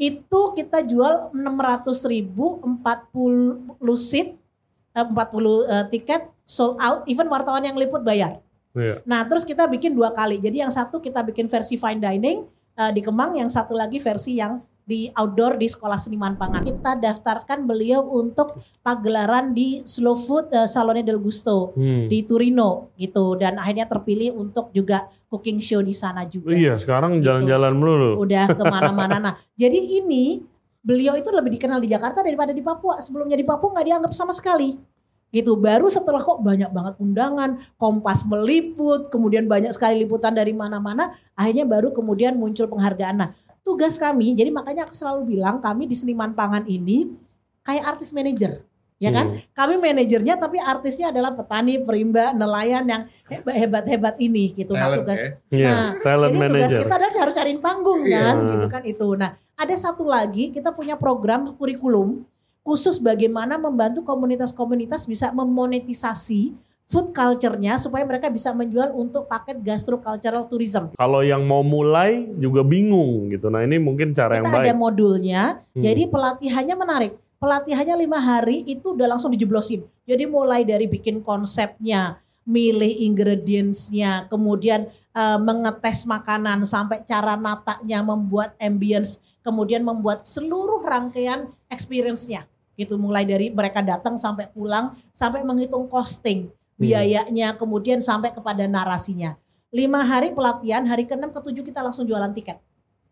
[0.00, 4.32] Itu kita jual 600 ribu, 40 seat,
[4.96, 8.40] eh, 40 eh, tiket, sold out, even wartawan yang liput bayar.
[8.72, 9.04] Iya.
[9.04, 10.40] Nah, terus kita bikin dua kali.
[10.40, 12.48] Jadi yang satu kita bikin versi fine dining
[12.80, 16.60] eh, di Kemang, yang satu lagi versi yang di outdoor di Sekolah Seniman Pangan.
[16.60, 22.06] Kita daftarkan beliau untuk pagelaran di Slow Food eh, Salone del Gusto Hmm.
[22.06, 26.50] di Turino gitu dan akhirnya terpilih untuk juga cooking show di sana juga.
[26.50, 27.26] Iya, sekarang Gitu.
[27.26, 28.10] jalan-jalan melulu.
[28.18, 29.16] Udah ke mana-mana.
[29.18, 30.42] Nah, jadi ini
[30.78, 32.98] beliau itu lebih dikenal di Jakarta daripada di Papua.
[32.98, 34.76] Sebelumnya di Papua nggak dianggap sama sekali.
[35.30, 41.08] gitu baru setelah kok banyak banget undangan Kompas meliput kemudian banyak sekali liputan dari mana-mana
[41.32, 43.28] akhirnya baru kemudian muncul penghargaan nah
[43.62, 47.10] tugas kami jadi makanya aku selalu bilang kami di seniman pangan ini
[47.62, 48.62] kayak artis manajer
[48.98, 54.86] ya kan kami manajernya tapi artisnya adalah petani perimba nelayan yang hebat-hebat ini gitu nah
[54.86, 55.30] Talent, tugas ya.
[55.50, 56.80] Iya, Nah, talent jadi tugas manager.
[56.86, 58.18] kita adalah harus cariin panggung Iya.
[58.22, 59.08] kan, gitu kan itu.
[59.18, 62.22] Nah, ada satu lagi kita punya program kurikulum
[62.62, 66.54] khusus bagaimana membantu komunitas-komunitas bisa memonetisasi
[66.88, 70.92] food culture-nya supaya mereka bisa menjual untuk paket gastrocultural tourism.
[70.92, 73.48] Kalau yang mau mulai juga bingung gitu.
[73.48, 74.76] Nah ini mungkin cara yang Kita ada baik.
[74.76, 75.80] modulnya, Hmm.
[75.80, 77.12] jadi pelatihannya menarik.
[77.40, 79.82] Pelatihannya lima hari itu udah langsung dijeblosin.
[80.06, 88.56] Jadi mulai dari bikin konsepnya, milih ingredients-nya, kemudian eh, mengetes makanan sampai cara nataknya, membuat
[88.56, 92.48] ambience, kemudian membuat seluruh rangkaian experience-nya.
[92.72, 96.48] Gitu mulai dari mereka datang sampai pulang, sampai menghitung costing,
[96.82, 99.38] biayanya, kemudian sampai kepada narasinya.
[99.72, 102.60] Lima hari pelatihan, hari ke-6 ke-7 kita langsung jualan tiket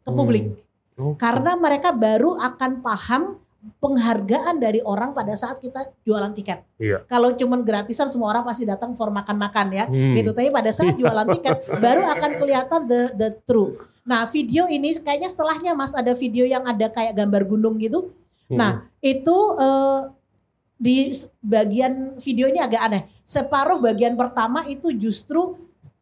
[0.05, 0.19] ke Hmm.
[0.19, 0.45] publik.
[1.01, 1.17] Oke.
[1.17, 3.41] Karena mereka baru akan paham
[3.81, 6.65] penghargaan dari orang pada saat kita jualan tiket.
[6.81, 7.05] Iya.
[7.05, 9.85] Kalau cuman gratisan semua orang pasti datang for makan-makan ya.
[9.89, 10.17] Hmm.
[10.17, 10.33] Gitu.
[10.33, 13.77] Tapi pada saat jualan tiket baru akan kelihatan the the true.
[14.05, 18.13] Nah, video ini kayaknya setelahnya Mas ada video yang ada kayak gambar gunung gitu.
[18.49, 18.57] Hmm.
[18.57, 18.71] Nah,
[19.05, 20.01] itu eh,
[20.81, 21.13] di
[21.45, 23.03] bagian video ini agak aneh.
[23.31, 25.55] Separuh bagian pertama itu justru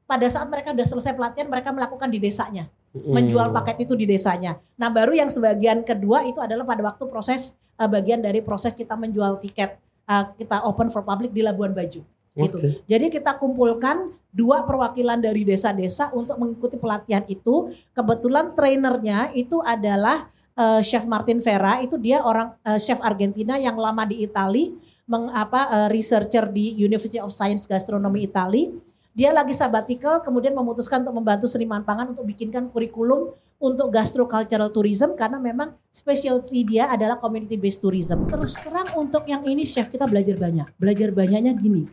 [0.08, 3.20] pada saat mereka udah selesai pelatihan mereka melakukan di desanya Hmm.
[3.20, 4.56] menjual paket itu di desanya.
[4.80, 8.96] Nah, baru yang sebagian kedua itu adalah pada waktu proses eh, bagian dari proses kita
[8.96, 9.76] menjual tiket
[10.08, 12.00] eh, kita open for public di Labuan Bajo.
[12.38, 12.58] Gitu.
[12.86, 17.66] Jadi kita kumpulkan dua perwakilan dari desa-desa untuk mengikuti pelatihan itu.
[17.90, 23.76] Kebetulan trainernya itu adalah eh, Chef Martin Vera, itu dia orang eh, chef Argentina yang
[23.76, 24.72] lama di Itali,
[25.08, 28.70] mengapa eh, researcher di University of Science Gastronomy Itali.
[29.16, 35.18] Dia lagi sabbatical, kemudian memutuskan untuk membantu seniman pangan untuk bikinkan kurikulum untuk gastrocultural tourism
[35.18, 38.30] karena memang specialty dia adalah community based tourism.
[38.30, 40.70] Terus terang untuk yang ini chef kita belajar banyak.
[40.78, 41.90] Belajar banyaknya gini.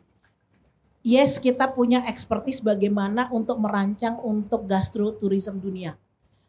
[1.01, 5.97] Yes, kita punya expertise bagaimana untuk merancang untuk gastrotourism dunia.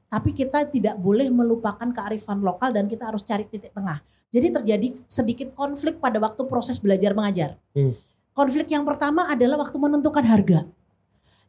[0.07, 4.01] Tapi kita tidak boleh melupakan kearifan lokal dan kita harus cari titik tengah.
[4.31, 7.59] Jadi terjadi sedikit konflik pada waktu proses belajar mengajar.
[7.75, 7.95] Hmm.
[8.37, 10.69] Konflik yang pertama adalah waktu menentukan harga.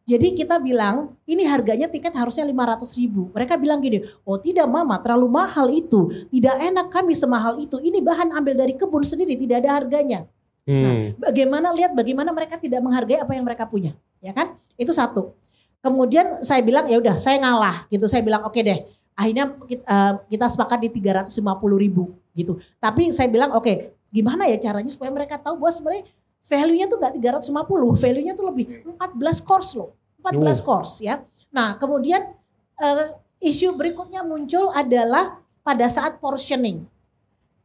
[0.08, 3.28] Jadi kita bilang ini harganya tiket harusnya 500 ribu.
[3.36, 6.08] Mereka bilang gini, oh tidak mama terlalu mahal itu.
[6.32, 7.76] Tidak enak kami semahal itu.
[7.76, 10.24] Ini bahan ambil dari kebun sendiri tidak ada harganya.
[10.64, 11.12] Hmm.
[11.20, 13.92] Bagaimana lihat bagaimana mereka tidak menghargai apa yang mereka punya,
[14.24, 14.56] ya kan?
[14.80, 15.36] Itu satu.
[15.82, 18.06] Kemudian saya bilang ya udah saya ngalah gitu.
[18.10, 18.86] Saya bilang oke deh.
[19.18, 22.58] Akhirnya kita, eh, kita sepakat di 350 ribu gitu.
[22.78, 26.04] Tapi saya bilang oke gimana ya caranya supaya mereka tahu bahwa sebenarnya
[26.48, 28.66] value-nya tuh nggak 350, value-nya tuh lebih
[28.96, 29.94] 14 course loh.
[30.22, 31.22] 14 course ya.
[31.54, 32.36] Nah kemudian
[32.78, 33.08] eh,
[33.42, 36.86] isu berikutnya muncul adalah pada saat portioning.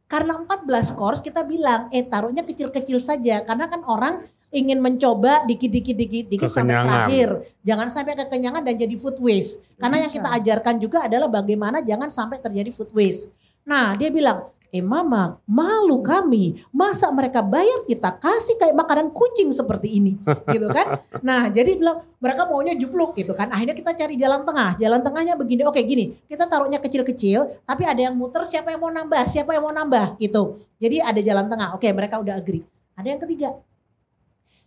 [0.05, 4.21] Karena 14 course kita bilang eh taruhnya kecil-kecil saja karena kan orang
[4.53, 7.29] ingin mencoba dikit-dikit dikit-dikit sampai terakhir.
[7.65, 9.65] Jangan sampai kekenyangan dan jadi food waste.
[9.81, 10.21] Karena yang Bisa.
[10.21, 13.33] kita ajarkan juga adalah bagaimana jangan sampai terjadi food waste.
[13.65, 16.61] Nah, dia bilang, "Eh mama, malu kami.
[16.69, 20.21] Masa mereka bayar kita kasih kayak makanan kucing seperti ini?"
[20.53, 21.01] gitu kan.
[21.25, 23.49] Nah, jadi bilang mereka maunya jupluk gitu kan.
[23.49, 24.77] Akhirnya kita cari jalan tengah.
[24.77, 25.65] Jalan tengahnya begini.
[25.65, 26.13] Oke, gini.
[26.29, 30.21] Kita taruhnya kecil-kecil, tapi ada yang muter siapa yang mau nambah, siapa yang mau nambah
[30.21, 30.61] gitu.
[30.77, 31.73] Jadi ada jalan tengah.
[31.73, 32.61] Oke, mereka udah agree.
[32.93, 33.57] Ada yang ketiga.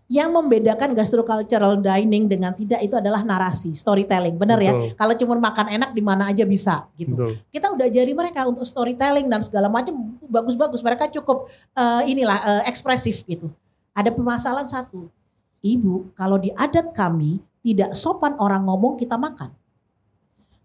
[0.07, 4.39] Yang membedakan gastrocultural dining dengan tidak itu adalah narasi, storytelling.
[4.39, 4.73] Benar ya?
[4.95, 7.19] Kalau cuma makan enak di mana aja bisa gitu.
[7.19, 7.43] Betul.
[7.51, 10.79] kita udah jari mereka untuk storytelling dan segala macam bagus-bagus.
[10.79, 13.51] Mereka cukup eh, inilah eh, ekspresif gitu.
[13.99, 15.11] Ada permasalahan satu.
[15.67, 19.51] Ibu kalau di adat kami tidak sopan orang ngomong kita makan.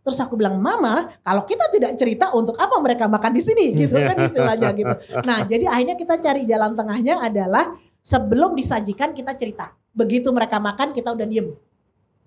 [0.01, 3.65] Terus aku bilang mama kalau kita tidak cerita untuk apa mereka makan di sini?
[3.73, 4.95] Gitu kan istilahnya gitu.
[5.21, 10.91] Nah jadi akhirnya kita cari jalan tengahnya adalah sebelum disajikan kita cerita begitu mereka makan
[10.91, 11.53] kita udah diem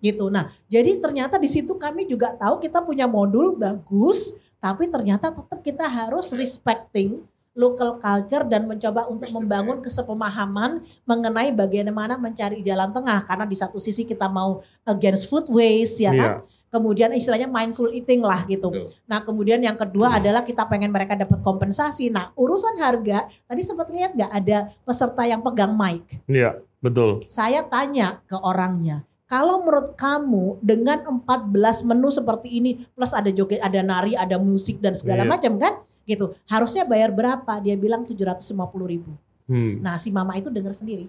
[0.04, 0.28] gitu.
[0.28, 5.64] Nah, jadi ternyata di situ kami juga tahu kita punya modul bagus, tapi ternyata tetap
[5.64, 13.22] kita harus respecting local culture dan mencoba untuk membangun kesepemahaman mengenai bagaimana mencari jalan tengah
[13.22, 16.30] karena di satu sisi kita mau against food waste ya kan.
[16.42, 16.53] Iya.
[16.74, 18.66] Kemudian istilahnya mindful eating lah gitu.
[18.66, 18.90] Betul.
[19.06, 22.10] Nah kemudian yang kedua adalah kita pengen mereka dapat kompensasi.
[22.10, 27.22] Nah urusan harga tadi sempat lihat nggak ada peserta yang pegang mic Iya, betul.
[27.30, 33.62] saya tanya ke orangnya, kalau menurut kamu dengan 14 menu seperti ini plus ada joget,
[33.62, 35.30] ada nari, ada musik dan segala Iya.
[35.30, 35.78] macam kan?
[36.02, 36.34] Gitu.
[36.50, 37.62] Harusnya bayar berapa?
[37.62, 39.14] Dia bilang 750 ribu.
[39.46, 39.78] Hmm.
[39.78, 41.06] Nah si mama itu dengar sendiri.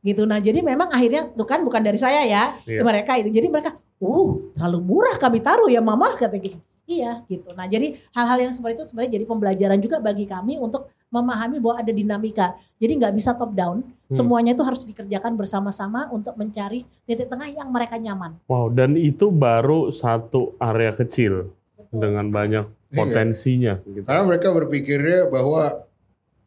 [0.00, 0.24] Gitu.
[0.24, 2.56] Nah jadi memang akhirnya tuh kan bukan dari saya ya.
[2.64, 2.80] Iya.
[2.80, 3.28] Mereka itu.
[3.28, 6.56] Jadi mereka, uh terlalu murah kami taruh ya mama kata gitu.
[6.90, 7.54] Iya gitu.
[7.54, 11.78] Nah jadi hal-hal yang seperti itu sebenarnya jadi pembelajaran juga bagi kami untuk memahami bahwa
[11.78, 12.58] ada dinamika.
[12.82, 13.82] Jadi nggak bisa top down.
[13.82, 14.10] Hmm.
[14.10, 18.38] Semuanya itu harus dikerjakan bersama-sama untuk mencari titik tengah yang mereka nyaman.
[18.50, 21.54] Wow, dan itu baru satu area kecil
[21.90, 22.98] dengan banyak Iya.
[22.98, 23.74] potensinya.
[23.86, 24.02] Gitu.
[24.02, 25.86] Karena mereka berpikirnya bahwa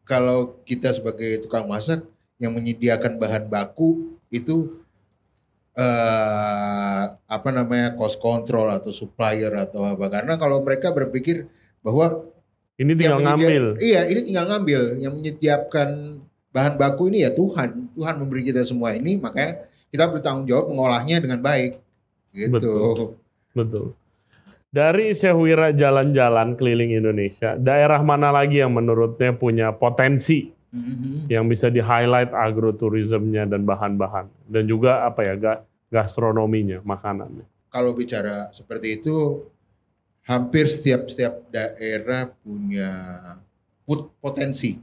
[0.04, 2.04] kalau kita sebagai tukang masak
[2.38, 4.80] yang menyediakan bahan baku itu
[5.74, 10.06] eh apa namanya cost control atau supplier atau apa.
[10.06, 11.50] Karena kalau mereka berpikir
[11.82, 12.30] bahwa
[12.74, 13.78] Ini tinggal ngambil.
[13.78, 14.98] Iya, ini tinggal ngambil.
[14.98, 15.88] Yang menyediakan
[16.50, 17.94] bahan baku ini ya Tuhan.
[17.94, 21.78] Tuhan memberi kita semua ini, makanya kita bertanggung jawab mengolahnya dengan baik.
[22.34, 22.50] Gitu.
[22.50, 23.14] Betul.
[23.54, 23.86] Betul.
[24.74, 31.30] Dari Syahwira jalan-jalan keliling Indonesia, daerah mana lagi yang menurutnya punya potensi Mhm.
[31.30, 37.46] yang bisa di-highlight agroturismnya dan bahan-bahan dan juga apa ya ga- gastronominya, makanannya.
[37.70, 39.46] Kalau bicara seperti itu,
[40.26, 42.90] hampir setiap setiap daerah punya
[43.86, 44.82] put- potensi,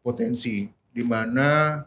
[0.00, 1.84] potensi di mana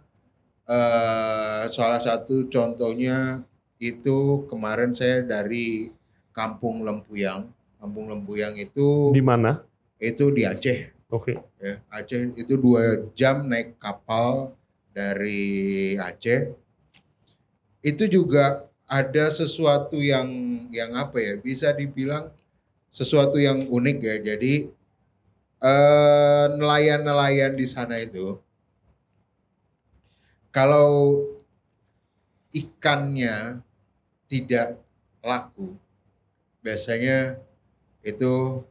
[0.63, 3.43] eh, salah satu contohnya
[3.75, 5.91] itu kemarin saya dari
[6.31, 7.51] Kampung Lempuyang.
[7.75, 9.59] Kampung Lempuyang itu Di mana?
[9.99, 10.92] itu di Aceh.
[11.13, 11.37] Oke.
[11.61, 11.77] ya.
[11.93, 14.57] Aceh itu dua jam naik kapal
[14.89, 16.57] dari Aceh.
[17.85, 20.25] Itu juga ada sesuatu yang
[20.73, 22.33] yang apa ya bisa dibilang
[22.89, 24.15] sesuatu yang unik ya.
[24.33, 24.73] Jadi
[25.61, 28.41] eh, nelayan-nelayan di sana itu
[30.49, 31.21] kalau
[32.53, 33.61] ikannya
[34.29, 34.81] tidak
[35.21, 35.77] laku,
[36.61, 37.37] biasanya
[38.01, 38.65] itu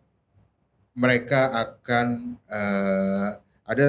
[0.93, 3.29] mereka akan eh,
[3.65, 3.87] ada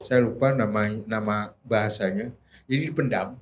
[0.00, 2.32] saya lupa nama nama bahasanya.
[2.70, 3.36] Jadi dipendam,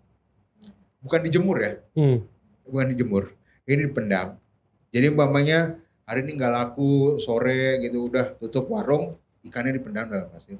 [0.98, 2.24] bukan dijemur ya, Hmm.
[2.64, 3.30] bukan dijemur.
[3.68, 4.40] Ini dipendam.
[4.88, 5.76] Jadi umpamanya
[6.08, 10.56] hari ini nggak laku sore gitu udah tutup warung ikannya dipendam dalam pasir,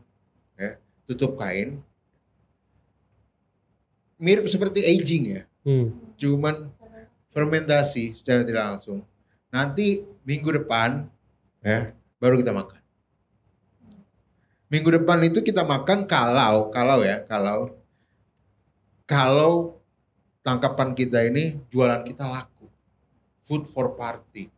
[0.55, 0.77] ya
[1.09, 1.81] tutup kain.
[4.19, 5.95] Mirip seperti aging ya Hmm.
[6.19, 6.73] cuman
[7.31, 9.05] fermentasi secara tidak langsung.
[9.49, 11.07] Nanti minggu depan
[11.61, 12.81] ya baru kita makan.
[14.69, 17.73] Minggu depan itu kita makan kalau kalau ya kalau
[19.09, 19.81] kalau
[20.45, 22.69] tangkapan kita ini jualan kita laku.
[23.43, 24.53] Food for party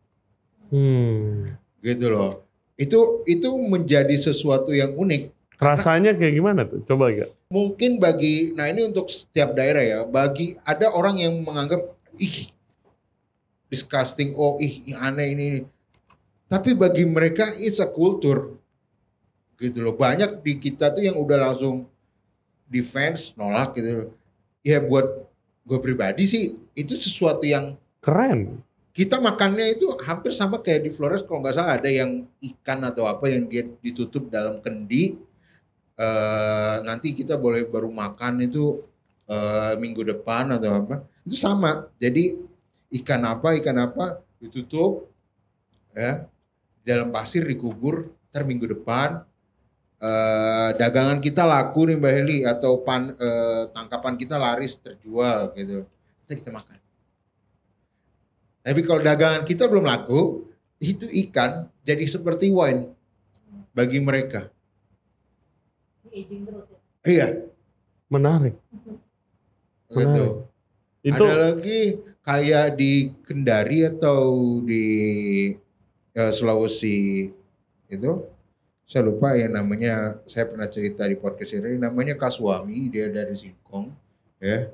[0.71, 1.55] Hmm.
[1.83, 2.43] gitu loh.
[2.75, 5.31] Itu itu menjadi sesuatu yang unik
[5.61, 6.81] Rasanya kayak gimana tuh?
[6.89, 7.29] Coba gak?
[7.53, 11.83] mungkin bagi nah ini untuk setiap daerah ya bagi ada orang yang menganggap
[12.17, 12.49] ih
[13.69, 15.61] disgusting oh ih aneh ini ini."
[16.51, 18.59] Tapi bagi mereka it's a culture.
[19.55, 19.95] Gitu loh.
[19.95, 21.87] Banyak di kita tuh yang udah langsung
[22.67, 24.11] defense nolak gitu.
[24.67, 25.31] Ya buat
[25.63, 28.59] gue pribadi sih itu sesuatu yang Keren.
[28.91, 33.07] kita makannya itu hampir sama kayak di Flores kalau nggak salah ada yang ikan atau
[33.07, 35.15] apa yang dia ditutup dalam kendi.
[35.95, 38.83] Eh nanti kita boleh baru makan itu
[39.31, 41.07] eh, minggu depan atau apa.
[41.23, 41.87] Itu sama.
[42.03, 42.35] Jadi
[42.99, 45.07] ikan apa ikan apa ditutup
[45.95, 46.27] ya
[46.81, 49.23] di dalam pasir dikubur ntar minggu depan
[50.01, 55.85] eh, dagangan kita laku nih Mbak Heli atau pan eh, tangkapan kita laris terjual gitu
[56.25, 56.81] kita kita makan
[58.61, 60.45] tapi kalau dagangan kita belum laku,
[60.81, 62.93] itu ikan jadi seperti wine
[63.73, 64.53] bagi mereka.
[66.05, 67.09] Terus ya.
[67.09, 67.27] Iya,
[68.13, 68.55] Menarik.
[69.89, 70.45] gitu.
[71.01, 74.87] Itu Ada lagi kayak di Kendari atau di
[76.15, 77.31] eh, Sulawesi
[77.91, 78.13] itu,
[78.87, 80.19] saya lupa ya namanya.
[80.27, 82.91] Saya pernah cerita di podcast ini, namanya Kaswami.
[82.91, 83.91] Dia dari Singkong,
[84.43, 84.71] ya.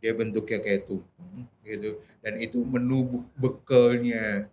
[0.00, 2.00] Dia bentuknya kayak tumpeng, gitu.
[2.24, 4.48] Dan itu menu be- bekelnya.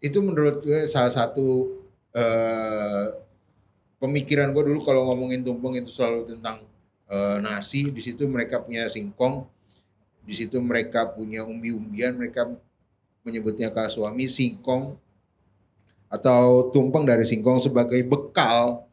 [0.00, 1.76] Itu menurut gue salah satu
[2.16, 3.06] eh,
[4.00, 6.64] pemikiran gue dulu kalau ngomongin tumpeng itu selalu tentang
[7.12, 7.92] eh, nasi.
[7.92, 9.48] Di situ mereka punya singkong
[10.26, 12.50] di situ mereka punya umbi-umbian, mereka
[13.22, 14.98] menyebutnya kaswami singkong
[16.16, 18.88] atau tumpeng dari singkong sebagai bekal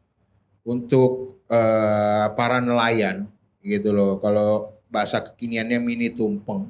[0.64, 3.24] untuk eh, para nelayan
[3.64, 4.20] gitu loh.
[4.20, 6.68] Kalau bahasa kekiniannya mini tumpeng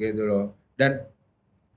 [0.00, 0.44] gitu loh.
[0.74, 1.04] Dan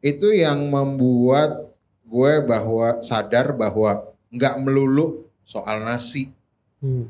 [0.01, 1.67] itu yang membuat
[2.07, 6.31] gue bahwa sadar bahwa nggak melulu soal nasi
[6.77, 7.09] Hmm.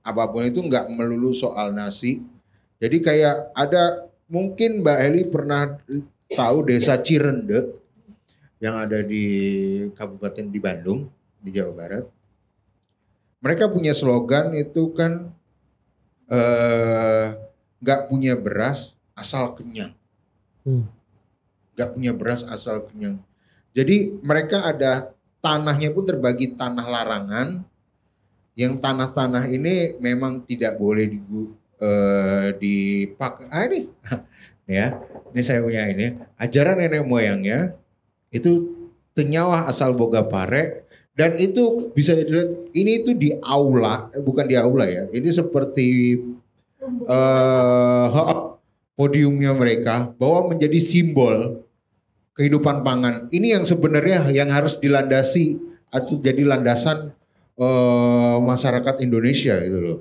[0.00, 2.24] apa pun itu nggak melulu soal nasi.
[2.80, 5.76] Jadi kayak ada mungkin Mbak Eli pernah
[6.32, 7.79] tahu desa Cirende
[8.60, 9.24] yang ada di
[9.96, 11.08] Kabupaten di Bandung
[11.40, 12.06] di Jawa Barat.
[13.40, 15.32] mereka punya slogan itu kan
[16.28, 17.32] eh,
[17.80, 19.96] nggak punya beras asal kenyang.
[20.60, 20.84] Hmm.
[21.72, 23.16] Nggak punya beras asal kenyang.
[23.72, 27.64] Jadi mereka ada tanahnya pun terbagi tanah larangan.
[28.52, 33.48] Yang tanah-tanah ini memang tidak boleh digu, eh, dipakai.
[33.48, 33.88] Ah, ini
[34.68, 35.00] ya,
[35.32, 36.20] ini saya punya ini.
[36.36, 37.72] Ajaran nenek moyangnya
[38.30, 38.70] itu
[39.14, 40.86] tenyawa asal boga pare
[41.18, 45.04] dan itu bisa dilihat ini itu di aula eh, bukan di aula ya.
[45.10, 46.16] Ini seperti
[47.04, 48.06] eh
[48.96, 51.60] podiumnya mereka bahwa menjadi simbol
[52.38, 53.28] kehidupan pangan.
[53.28, 55.60] Ini yang sebenarnya yang harus dilandasi
[55.92, 57.12] atau jadi landasan
[57.58, 59.98] eh, masyarakat Indonesia gitu loh.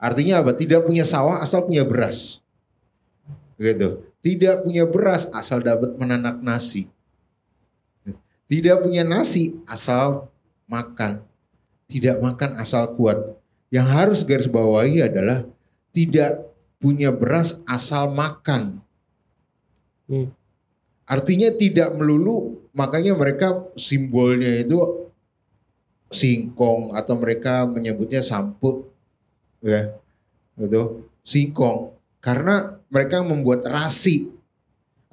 [0.00, 0.56] Artinya apa?
[0.56, 2.40] Tidak punya sawah asal punya beras.
[3.60, 4.08] Gitu.
[4.24, 6.93] Tidak punya beras asal dapat menanak nasi
[8.44, 10.28] tidak punya nasi asal
[10.68, 11.24] makan.
[11.88, 13.16] Tidak makan asal kuat.
[13.72, 15.44] Yang harus garis bawahi adalah
[15.94, 16.44] tidak
[16.82, 18.84] punya beras asal makan.
[20.04, 20.28] Hmm.
[21.04, 25.08] Artinya tidak melulu, makanya mereka simbolnya itu
[26.12, 28.88] singkong atau mereka menyebutnya sampuk
[29.64, 29.96] ya.
[30.60, 31.08] Gitu.
[31.24, 34.33] Singkong karena mereka membuat rasi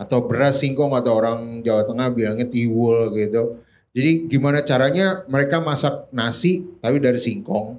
[0.02, 3.62] atau beras singkong atau orang Jawa Tengah bilangnya tiwul gitu.
[3.94, 7.78] Jadi gimana caranya mereka masak nasi tapi dari singkong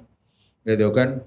[0.63, 1.19] gitu kan.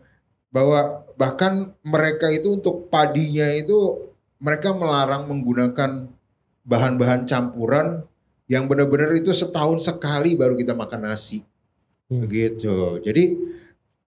[0.48, 4.08] Bahwa bahkan mereka itu untuk padinya itu
[4.40, 6.08] mereka melarang menggunakan
[6.64, 8.08] bahan-bahan campuran
[8.48, 11.44] yang benar-benar itu setahun sekali baru kita makan nasi.
[12.08, 12.24] Hmm.
[12.24, 13.04] Begitu.
[13.04, 13.24] Jadi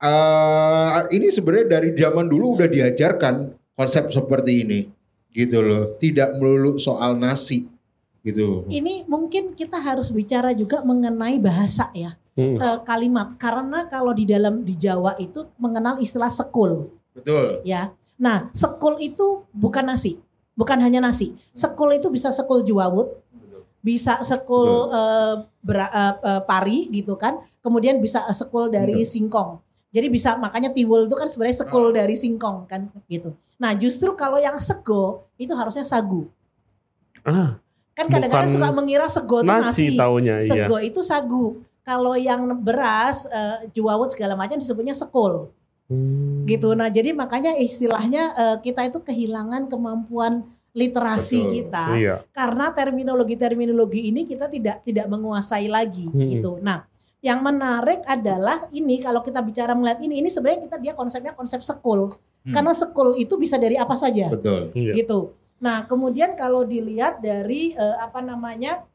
[0.01, 4.79] uh, ini sebenarnya dari zaman dulu udah diajarkan konsep seperti ini
[5.39, 7.71] gitu loh tidak melulu soal nasi
[8.19, 12.55] gitu Ini mungkin kita harus bicara juga mengenai bahasa ya Hmm.
[12.55, 17.91] eh, kalimat karena kalau di dalam di Jawa itu mengenal istilah sekul betul ya.
[18.15, 20.15] Nah sekul itu bukan nasi,
[20.55, 21.35] bukan hanya nasi.
[21.51, 23.11] Sekul itu bisa sekul juawut,
[23.83, 24.87] bisa sekul
[25.59, 27.43] bera- eh, eh, pari gitu kan.
[27.59, 29.11] Kemudian bisa sekul dari Betul.
[29.11, 29.51] singkong.
[29.89, 33.33] Jadi bisa makanya tiwul itu kan sebenarnya sekul dari singkong kan gitu.
[33.57, 36.29] Nah justru kalau yang sego itu harusnya sagu.
[37.21, 37.57] Ah,
[37.91, 39.97] Kan kadang-kadang suka mengira sego itu nasi nasi.
[39.97, 40.45] taunya iya.
[40.45, 41.45] Sego itu sagu.
[41.81, 45.49] Kalau yang beras, eh, juawut segala macam disebutnya sekul
[45.89, 46.45] Hmm.
[46.45, 46.77] gitu.
[46.77, 51.53] Nah jadi makanya istilahnya eh, kita itu kehilangan kemampuan literasi Betul.
[51.57, 52.15] kita Iya.
[52.29, 56.29] karena terminologi-terminologi ini kita tidak tidak menguasai lagi Hmm.
[56.29, 56.61] gitu.
[56.61, 56.85] Nah
[57.19, 61.59] yang menarik adalah ini kalau kita bicara melihat ini ini sebenarnya kita dia konsepnya konsep
[61.59, 62.55] sekul Hmm.
[62.55, 64.95] karena sekul itu bisa dari apa saja betul Iya.
[64.95, 65.35] gitu.
[65.59, 68.87] Nah, kemudian kalau dilihat dari eh, apa namanya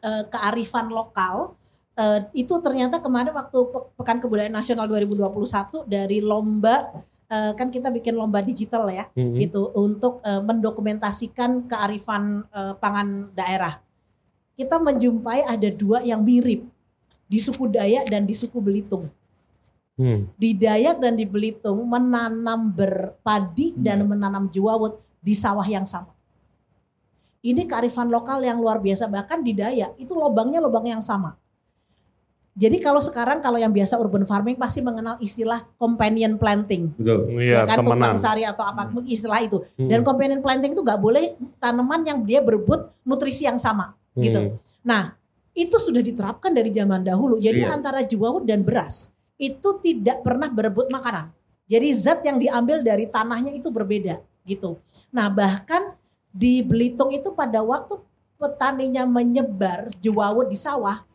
[0.00, 1.60] eh, kearifan lokal
[1.92, 6.88] eh, itu ternyata kemarin waktu Pe- Pekan Kebudayaan Nasional 2021 dari lomba
[7.28, 9.36] eh, kan kita bikin lomba digital ya Hmm.
[9.36, 13.76] gitu untuk eh, mendokumentasikan kearifan eh, pangan daerah.
[14.56, 16.64] Kita menjumpai ada dua yang mirip
[17.24, 19.06] di suku Dayak dan di suku Belitung
[19.94, 20.26] Hmm.
[20.34, 26.10] di Dayak dan di Belitung menanam berpadi dan menanam juawut di sawah yang sama.
[27.44, 31.38] Ini kearifan lokal yang luar biasa bahkan di Dayak itu lubangnya lubang yang sama.
[32.54, 37.62] Jadi kalau sekarang kalau yang biasa urban farming pasti mengenal istilah companion planting, betul Iya,
[37.62, 38.14] ya kan temenan.
[38.14, 39.58] tumpang sari atau apa istilah itu.
[39.74, 39.90] Hmm.
[39.90, 44.38] Dan companion planting itu nggak boleh tanaman yang dia berebut nutrisi yang sama, gitu.
[44.38, 44.54] Hmm.
[44.86, 45.02] Nah,
[45.54, 47.38] itu sudah diterapkan dari zaman dahulu.
[47.38, 47.72] Jadi Iya.
[47.72, 51.30] antara juawut dan beras itu tidak pernah berebut makanan.
[51.64, 54.76] Jadi zat yang diambil dari tanahnya itu berbeda gitu.
[55.08, 55.96] Nah, bahkan
[56.28, 57.96] di Belitung itu pada waktu
[58.36, 61.06] petaninya menyebar juawut di sawah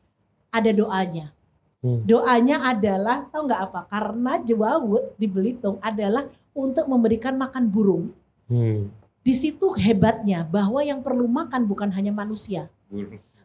[0.49, 1.35] ada doanya.
[1.79, 2.03] Hmm.
[2.03, 3.81] Doanya adalah tahu nggak apa?
[3.87, 8.11] Karena juawut di Belitung adalah untuk memberikan makan burung.
[8.49, 8.89] Hmm.
[9.21, 12.71] Di situ hebatnya bahwa yang perlu makan bukan hanya manusia,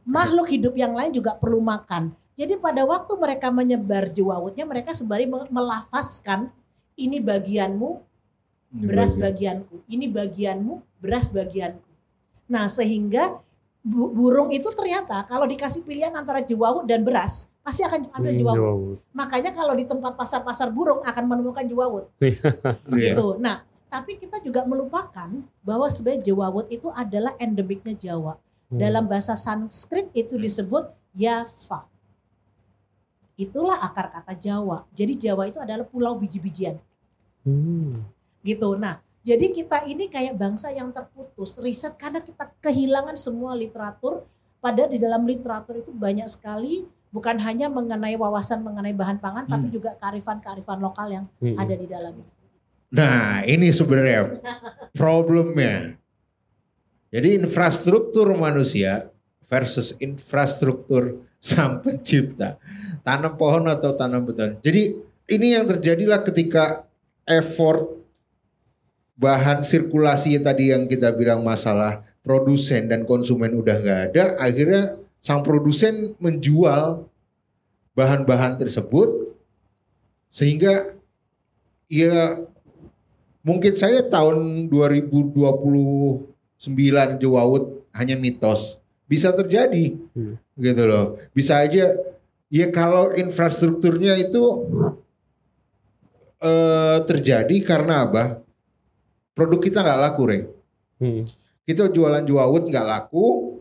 [0.05, 2.13] makhluk hidup yang lain juga perlu makan.
[2.35, 6.51] Jadi pada waktu mereka menyebar juawutnya mereka sembari me- melafazkan
[6.95, 8.03] ini bagianmu,
[8.75, 9.83] beras bagianku.
[9.87, 11.87] Ini bagianmu, beras bagianku.
[12.45, 13.39] Nah, sehingga
[13.81, 18.59] bu- burung itu ternyata kalau dikasih pilihan antara juawut dan beras, pasti akan ambil juawut.
[19.13, 23.15] Makanya kalau di tempat pasar-pasar burung akan menemukan juawut Iya.
[23.15, 23.39] gitu.
[23.39, 25.31] Nah, tapi kita juga melupakan
[25.63, 28.35] bahwa sebenarnya jawawut itu adalah endemiknya Jawa.
[28.75, 28.81] Hmm.
[28.83, 31.87] Dalam bahasa Sanskrit itu disebut Yava.
[33.35, 34.83] Itulah akar kata Jawa.
[34.91, 36.79] Jadi Jawa itu adalah pulau biji-bijian
[37.47, 38.03] Hmm.
[38.41, 38.75] gitu.
[38.75, 44.27] Nah, jadi kita ini kayak bangsa yang terputus riset karena kita kehilangan semua literatur.
[44.59, 49.71] Padahal di dalam literatur itu banyak sekali bukan hanya mengenai wawasan mengenai bahan pangan, tapi
[49.71, 49.75] Hmm.
[49.77, 51.55] juga kearifan-kearifan lokal yang Mm-mm.
[51.55, 52.27] ada di dalamnya.
[52.91, 54.41] Nah, ini sebenarnya
[54.99, 55.95] problemnya.
[57.15, 59.07] Jadi infrastruktur manusia
[59.47, 62.59] versus infrastruktur sang pencipta.
[63.07, 64.59] Tanam pohon atau tanam beton.
[64.59, 64.99] Jadi
[65.31, 66.83] ini yang terjadilah ketika
[67.23, 68.03] effort
[69.15, 75.47] bahan sirkulasi tadi yang kita bilang masalah produsen dan konsumen udah nggak ada, akhirnya sang
[75.47, 77.07] produsen menjual
[77.95, 79.39] bahan-bahan tersebut
[80.35, 80.99] sehingga
[81.87, 82.43] ya
[83.47, 84.67] mungkin saya tahun
[86.67, 88.81] 2029 Jawaut hanya mitos.
[89.05, 89.95] Bisa terjadi.
[90.17, 90.41] Hmm.
[90.55, 91.19] gitu loh.
[91.35, 91.99] Bisa aja
[92.49, 94.43] ya kalau infrastrukturnya itu
[96.41, 98.25] eh, terjadi karena apa?
[99.35, 100.41] Produk kita nggak laku re.
[100.95, 101.27] Hmm.
[101.67, 103.55] kita jualan Jawaut nggak laku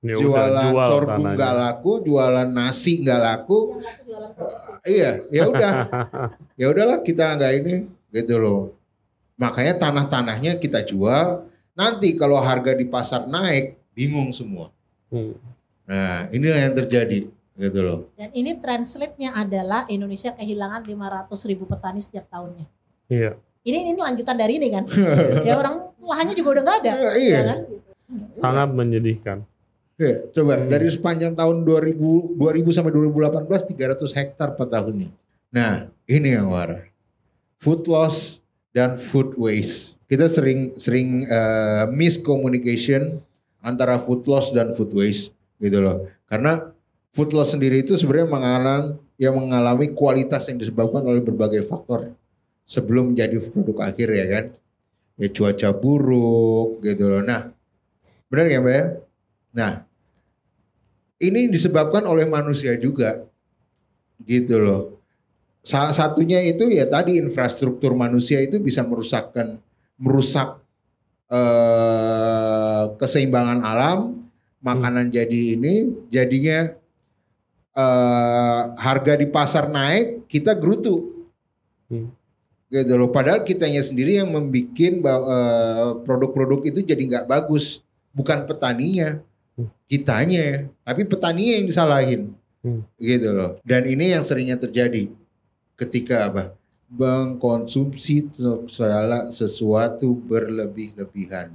[0.00, 3.84] Ya jualan jual sorghum nggak laku jualan nasi nggak laku.
[4.08, 4.80] Jualan produk.
[4.88, 5.72] iya ya udah.
[6.60, 7.74] Ya udahlah kita nggak ini
[8.12, 8.60] gitu loh.
[9.36, 11.48] Makanya tanah-tanahnya kita jual
[11.80, 14.68] nanti kalau harga di pasar naik bingung semua
[15.08, 15.34] Hmm.
[15.82, 17.26] nah inilah yang terjadi
[17.56, 22.64] gitu loh Dan ini translate-nya adalah Indonesia kehilangan 500 ribu petani setiap tahunnya.
[23.04, 23.34] Iya.
[23.60, 24.86] Ini ini lanjutan dari ini kan.
[25.42, 26.92] ya orang lahannya juga udah nggak ada.
[27.18, 27.34] Iya.
[27.34, 27.58] ya kan?
[28.38, 29.38] Sangat menyedihkan.
[29.92, 30.70] Oke, coba Hmm.
[30.70, 35.12] dari sepanjang tahun 2000 2000 sampai 2018 300 hektar per tahunnya.
[35.50, 35.74] Nah,
[36.06, 36.86] ini yang warah.
[37.58, 39.99] Food loss dan food waste.
[40.10, 43.22] Kita sering sering eh, miscommunication
[43.62, 45.30] antara food loss dan food waste
[45.62, 46.10] gitu loh.
[46.26, 46.74] Karena
[47.14, 52.10] food loss sendiri itu sebenarnya mengalami yang mengalami kualitas yang disebabkan oleh berbagai faktor
[52.66, 54.44] sebelum menjadi produk akhir ya kan.
[55.14, 57.22] Ya cuaca buruk gitu loh.
[57.22, 57.54] Nah,
[58.26, 58.84] benar ya Mbak?
[59.54, 59.84] Nah,
[61.20, 63.28] ini disebabkan oleh manusia juga.
[64.26, 64.98] Gitu loh.
[65.60, 69.60] Salah satunya itu ya tadi infrastruktur manusia itu bisa merusakkan
[70.00, 70.58] merusak
[71.28, 74.24] eh, keseimbangan alam,
[74.64, 76.72] makanan jadi ini jadinya
[77.76, 81.28] eh, harga di pasar naik, kita gerutu.
[81.92, 82.10] Hmm.
[82.70, 83.10] Gitu loh.
[83.12, 84.72] Padahal kitanya sendiri yang membuat
[86.06, 87.82] produk-produk itu jadi nggak bagus,
[88.14, 89.20] bukan petaninya
[89.90, 92.30] kitanya, tapi petani yang disalahin,
[92.60, 92.84] Hmm.
[93.00, 93.56] gitu loh.
[93.64, 95.08] Dan ini yang seringnya terjadi
[95.80, 96.42] ketika apa?
[96.90, 98.26] Mengkonsumsi
[98.66, 101.54] segala sesuatu berlebih-lebihan.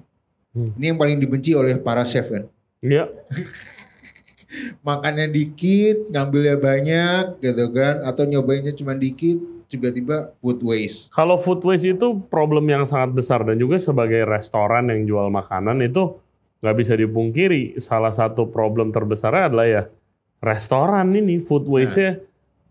[0.56, 0.72] Hmm.
[0.80, 2.48] Ini yang paling dibenci oleh para chef kan.
[2.80, 3.12] Iya.
[4.88, 8.08] Makannya dikit, ngambilnya banyak, gitu kan?
[8.08, 9.36] Atau nyobainnya cuma dikit,
[9.68, 11.12] tiba-tiba food waste.
[11.12, 15.84] Kalau food waste itu problem yang sangat besar dan juga sebagai restoran yang jual makanan
[15.84, 16.16] itu
[16.64, 17.76] nggak bisa dipungkiri.
[17.82, 19.84] Salah satu problem terbesarnya adalah ya
[20.40, 22.22] restoran ini food waste-nya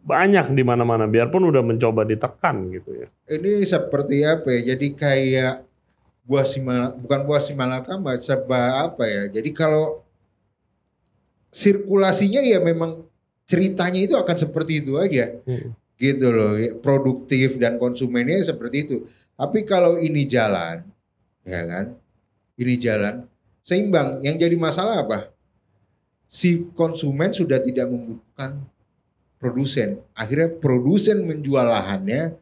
[0.05, 1.09] banyak di mana-mana.
[1.09, 3.09] Biarpun udah mencoba ditekan gitu ya.
[3.27, 4.77] Ini seperti apa ya?
[4.77, 5.65] Jadi kayak
[6.25, 9.23] buah simala, bukan buah simalakama, serba apa ya?
[9.33, 10.05] Jadi kalau
[11.49, 13.05] sirkulasinya ya memang
[13.45, 15.73] ceritanya itu akan seperti itu aja, Hmm.
[15.97, 16.57] gitu loh.
[16.57, 16.77] ya.
[16.77, 18.97] Produktif dan konsumennya seperti itu.
[19.35, 20.85] Tapi kalau ini jalan,
[21.43, 21.85] ya kan?
[22.55, 23.15] Ini jalan
[23.67, 24.23] seimbang.
[24.23, 25.33] Yang jadi masalah apa?
[26.31, 28.63] Si konsumen sudah tidak membutuhkan
[29.39, 30.01] produsen.
[30.17, 32.35] Akhirnya produsen menjual lahannya,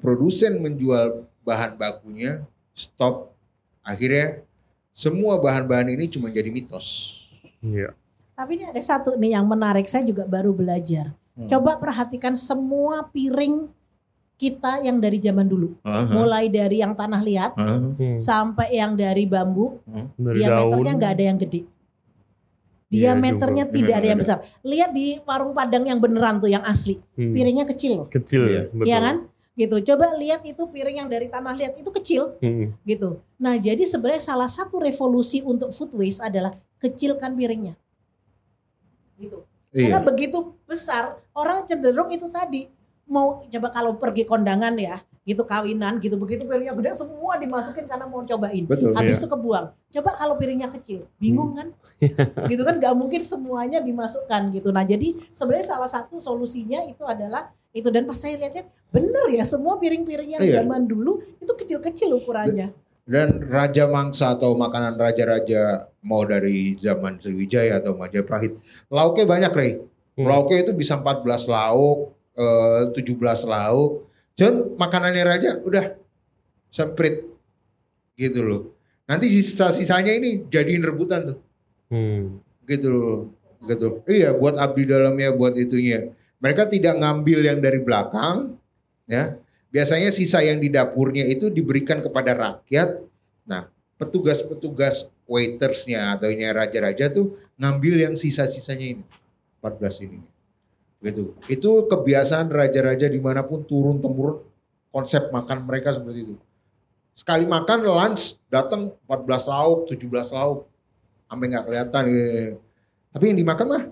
[0.00, 3.32] produsen menjual bahan bakunya, stop.
[3.82, 4.44] Akhirnya
[4.92, 7.18] semua bahan-bahan ini cuma jadi mitos.
[7.62, 7.94] Iya.
[8.38, 11.10] Tapi ini ada satu nih yang menarik, saya juga baru belajar.
[11.34, 11.50] Hmm.
[11.50, 13.66] Coba perhatikan semua piring
[14.38, 15.74] kita yang dari zaman dulu.
[15.82, 17.76] Aha, Mulai dari yang tanah liat aha.
[17.98, 18.18] Hmm.
[18.18, 19.82] sampai yang dari bambu,
[20.14, 20.98] Dari diameternya daun.
[21.02, 21.60] nggak ada yang gede.
[22.88, 23.74] Iya Diameternya juga.
[23.76, 24.64] tidak ada yang Memang besar.
[24.64, 27.36] Lihat di warung Padang yang beneran tuh yang asli, Hmm.
[27.36, 28.06] piringnya kecil loh.
[28.08, 28.52] Kecil Iya.
[28.52, 28.86] ya, betul.
[28.88, 29.16] Iya kan?
[29.52, 29.76] Gitu.
[29.92, 32.72] Coba lihat itu piring yang dari tanah liat itu kecil Hmm.
[32.82, 33.20] gitu.
[33.36, 37.76] Nah, jadi sebenarnya salah satu revolusi untuk food waste adalah kecilkan piringnya.
[39.18, 39.44] Gitu.
[39.68, 40.06] Karena Iya.
[40.06, 42.72] begitu besar, orang cenderung itu tadi
[43.04, 48.08] mau coba kalau pergi kondangan ya, gitu kawinan, gitu begitu piringnya gede semua dimasukin karena
[48.08, 48.64] mau cobain.
[48.64, 48.96] Betul.
[48.96, 49.20] Habis Iya.
[49.20, 49.66] itu kebuang.
[49.92, 51.68] Coba kalau piringnya kecil, bingung kan?
[52.48, 54.72] gitu kan nggak mungkin semuanya dimasukkan gitu.
[54.72, 59.44] Nah, jadi sebenarnya salah satu solusinya itu adalah itu dan pas saya lihat-lihat bener ya
[59.44, 60.64] semua piring-piring yang Iya.
[60.64, 62.72] zaman dulu itu kecil-kecil ukurannya.
[63.04, 68.56] Dan raja mangsa atau makanan raja-raja mau dari zaman Sriwijaya atau Majapahit,
[68.88, 69.72] lauknya banyak, Rey.
[70.16, 70.24] Hmm.
[70.28, 74.07] Lauknya itu bisa 14 lauk, eh, 17 lauk.
[74.38, 75.98] Dan makanannya raja udah
[76.70, 77.26] semprit
[78.14, 78.62] gitu loh.
[79.10, 81.38] Nanti sisa-sisanya ini jadiin rebutan tuh.
[81.90, 82.38] Hmm.
[82.62, 83.34] Gitu loh.
[83.66, 84.06] gitu.
[84.06, 86.14] Iya, buat abdi dalamnya, buat itunya.
[86.38, 88.54] Mereka tidak ngambil yang dari belakang,
[89.10, 89.34] ya.
[89.74, 93.02] Biasanya sisa yang di dapurnya itu diberikan kepada rakyat.
[93.50, 93.66] Nah,
[93.98, 99.04] petugas-petugas waitersnya atau ini raja-raja tuh ngambil yang sisa-sisanya ini.
[99.58, 100.37] 14 ini.
[100.98, 101.34] Gitu.
[101.46, 104.42] Itu kebiasaan raja-raja di mana pun turun temurun
[104.90, 106.34] konsep makan mereka seperti itu.
[107.14, 110.66] Sekali makan lunch datang 14 lauk, 17 lauk.
[111.28, 112.02] Sampai nggak kelihatan.
[112.08, 112.58] gitu.
[113.14, 113.82] Tapi yang dimakan mah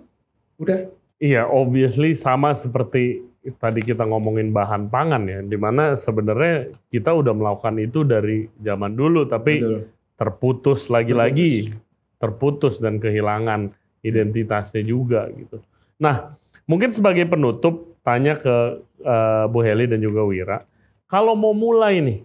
[0.57, 0.79] udah
[1.17, 3.25] Iya, obviously sama seperti
[3.57, 8.93] tadi kita ngomongin bahan pangan ya, di mana sebenarnya kita udah melakukan itu dari zaman
[8.93, 9.89] dulu, tapi betul.
[10.21, 11.73] terputus lagi-lagi,
[12.21, 13.73] terputus dan kehilangan
[14.05, 15.65] identitasnya juga gitu.
[15.97, 16.37] Nah,
[16.67, 20.59] mungkin sebagai penutup tanya ke eh, Bu Heli dan juga Wira,
[21.07, 22.21] kalau mau mulai nih,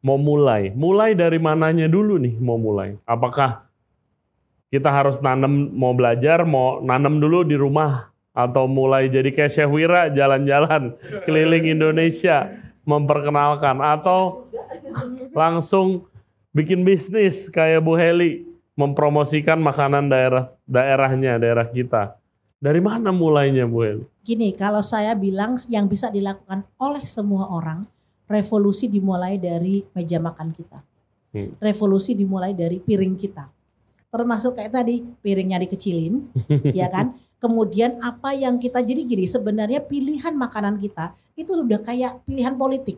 [0.00, 2.96] mau mulai, mulai dari mananya dulu nih mau mulai?
[3.04, 3.68] Apakah
[4.72, 9.70] kita harus nanam, mau belajar, mau nanam dulu di rumah atau mulai jadi kayak Chef
[9.72, 10.92] Wira jalan-jalan
[11.24, 12.52] keliling Indonesia
[12.84, 14.44] memperkenalkan atau
[15.32, 16.04] langsung
[16.52, 18.44] bikin bisnis kayak Bu Heli
[18.76, 22.20] mempromosikan makanan daerah daerahnya daerah kita.
[22.56, 24.04] Dari mana mulainya Bu Heli?
[24.24, 27.84] Gini, kalau saya bilang yang bisa dilakukan oleh semua orang,
[28.26, 30.80] revolusi dimulai dari meja makan kita.
[31.36, 31.52] Hmm.
[31.60, 33.46] Revolusi dimulai dari piring kita.
[34.08, 36.32] Termasuk kayak tadi, piringnya dikecilin,
[36.80, 37.12] ya kan?
[37.36, 42.96] Kemudian apa yang kita jadi gini, sebenarnya pilihan makanan kita itu sudah kayak pilihan politik.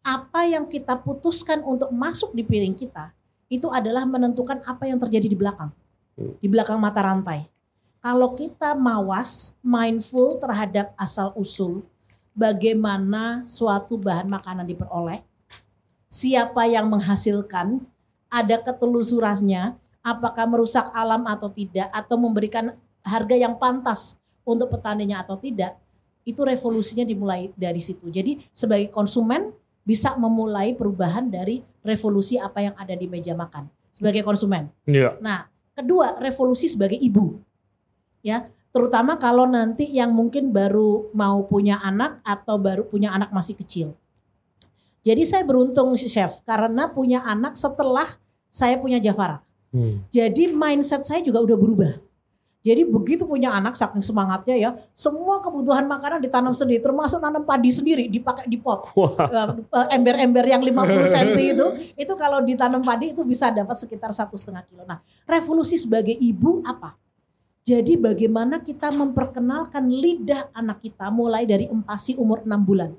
[0.00, 3.12] Apa yang kita putuskan untuk masuk di piring kita,
[3.52, 5.68] itu adalah menentukan apa yang terjadi di belakang.
[6.16, 7.53] Di belakang mata rantai.
[8.04, 11.88] Kalau kita mawas, mindful terhadap asal usul,
[12.36, 15.24] bagaimana suatu bahan makanan diperoleh,
[16.12, 17.80] siapa yang menghasilkan,
[18.28, 25.40] ada ketelusurannya, apakah merusak alam atau tidak, atau memberikan harga yang pantas untuk petaninya atau
[25.40, 25.72] tidak,
[26.28, 28.12] itu revolusinya dimulai dari situ.
[28.12, 29.48] Jadi sebagai konsumen
[29.80, 34.68] bisa memulai perubahan dari revolusi apa yang ada di meja makan sebagai konsumen.
[34.84, 35.16] Iya.
[35.24, 37.40] Nah, kedua revolusi sebagai ibu,
[38.24, 43.54] ya terutama kalau nanti yang mungkin baru mau punya anak atau baru punya anak masih
[43.54, 43.94] kecil.
[45.04, 48.08] Jadi saya beruntung chef karena punya anak setelah
[48.48, 49.44] saya punya Jafara.
[49.70, 50.00] Hmm.
[50.08, 51.92] Jadi mindset saya juga udah berubah.
[52.64, 57.68] Jadi begitu punya anak saking semangatnya ya, semua kebutuhan makanan ditanam sendiri, termasuk nanam padi
[57.68, 58.88] sendiri dipakai di pot.
[58.96, 59.12] Wah,
[59.60, 64.40] Eh, ember-ember yang 50 cm itu, itu kalau ditanam padi itu bisa dapat sekitar satu
[64.40, 64.88] setengah kilo.
[64.88, 66.96] Nah, revolusi sebagai ibu apa?
[67.64, 72.92] Jadi bagaimana kita memperkenalkan lidah anak kita mulai dari empasi umur 6 bulan.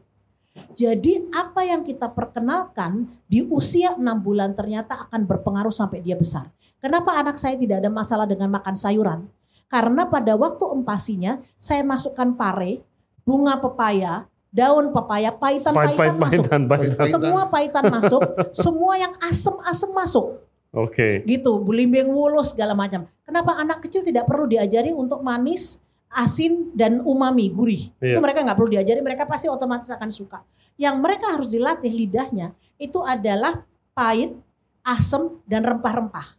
[0.74, 6.50] Jadi apa yang kita perkenalkan di usia 6 bulan ternyata akan berpengaruh sampai dia besar.
[6.82, 9.30] Kenapa anak saya tidak ada masalah dengan makan sayuran?
[9.70, 12.82] Karena pada waktu empasinya saya masukkan pare,
[13.22, 16.46] bunga pepaya, daun pepaya, pahit, pahitan-pahitan masuk.
[16.50, 16.62] pahitan.
[16.66, 17.12] Pahit.
[17.14, 20.45] Semua pahitan masuk, semua yang asem-asem masuk
[20.76, 21.24] Oke.
[21.24, 23.08] gitu, belimbing wulu segala macam.
[23.24, 25.80] Kenapa anak kecil tidak perlu diajari untuk manis,
[26.12, 27.96] asin dan umami, gurih?
[28.04, 28.16] Iya.
[28.16, 30.44] Itu mereka nggak perlu diajari, mereka pasti otomatis akan suka.
[30.76, 33.64] Yang mereka harus dilatih lidahnya itu adalah
[33.96, 34.36] pahit,
[34.84, 36.36] asam dan rempah-rempah.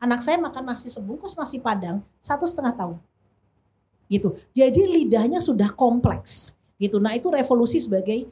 [0.00, 2.96] Anak saya makan nasi sebungkus nasi padang satu setengah tahun,
[4.12, 4.36] gitu.
[4.52, 7.00] Jadi lidahnya sudah kompleks, gitu.
[7.00, 8.28] Nah itu revolusi sebagai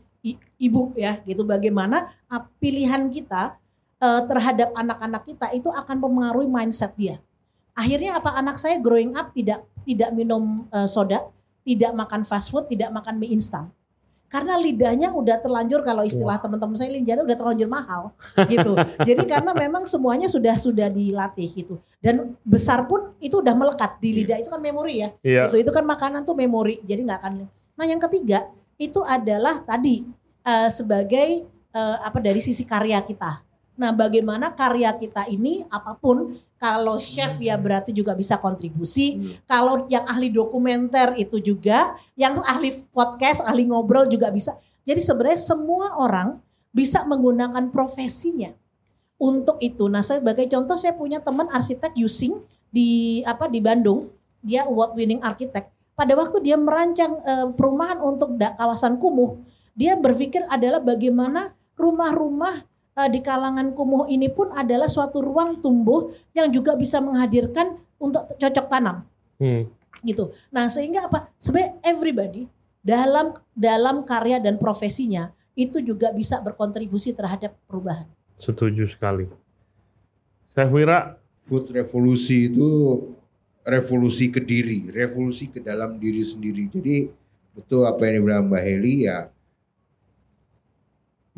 [0.60, 1.44] ibu ya, gitu.
[1.44, 3.56] Bagaimana ah, pilihan kita
[3.98, 7.18] eh, terhadap anak-anak kita itu akan mempengaruhi mindset dia.
[7.78, 11.30] Akhirnya apa anak saya growing up tidak tidak minum eh, soda,
[11.62, 13.70] tidak makan fast food, tidak makan mie instan.
[14.28, 18.12] Karena lidahnya udah terlanjur kalau istilah teman-teman saya lidahnya udah terlanjur mahal
[18.52, 18.76] gitu.
[19.08, 21.80] Jadi karena memang semuanya sudah sudah dilatih gitu.
[21.96, 25.08] Dan besar pun itu udah melekat di lidah itu kan memori ya.
[25.24, 25.42] Iya.
[25.48, 26.76] Itu itu kan makanan tuh memori.
[26.84, 27.32] Jadi nggak akan.
[27.48, 30.04] Nah yang ketiga itu adalah tadi
[30.44, 33.47] eh, sebagai eh, apa dari sisi karya kita.
[33.78, 39.38] Nah bagaimana karya kita ini apa pun kalau chef ya berarti juga bisa kontribusi.
[39.46, 44.59] Kalau yang ahli dokumenter itu juga, yang ahli podcast, ahli ngobrol juga bisa.
[44.82, 46.42] Jadi sebenarnya semua orang
[46.74, 48.50] bisa menggunakan profesinya
[49.18, 49.86] untuk itu.
[49.86, 54.10] Nah, saya sebagai contoh saya punya teman arsitek Yusing di apa di Bandung,
[54.42, 55.70] dia award winning arsitek.
[55.94, 59.38] Pada waktu dia merancang eh, perumahan untuk da- kawasan kumuh,
[59.74, 62.66] dia berpikir adalah bagaimana rumah-rumah
[62.98, 68.26] eh, di kalangan kumuh ini pun adalah suatu ruang tumbuh yang juga bisa menghadirkan untuk
[68.34, 69.06] cocok tanam
[69.38, 69.70] Hmm.
[70.02, 70.34] gitu.
[70.50, 71.30] Nah, sehingga apa?
[71.38, 72.50] Sebenarnya everybody
[72.82, 78.06] dalam dalam karya dan profesinya itu juga bisa berkontribusi terhadap perubahan.
[78.38, 79.26] Setuju sekali.
[80.50, 82.66] Saya Wira, food revolusi itu
[83.66, 86.70] revolusi ke diri, revolusi ke dalam diri sendiri.
[86.70, 87.10] Jadi
[87.54, 89.26] betul apa yang dibilang Mbak Heli ya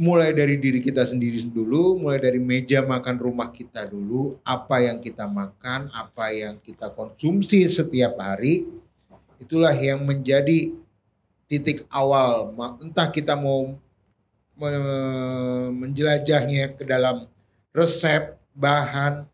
[0.00, 4.96] mulai dari diri kita sendiri dulu, mulai dari meja makan rumah kita dulu, apa yang
[4.96, 8.64] kita makan, apa yang kita konsumsi setiap hari,
[9.36, 10.72] itulah yang menjadi
[11.44, 12.48] titik awal.
[12.80, 13.76] Entah kita mau
[14.56, 17.28] me- menjelajahnya ke dalam
[17.76, 19.28] resep, bahan,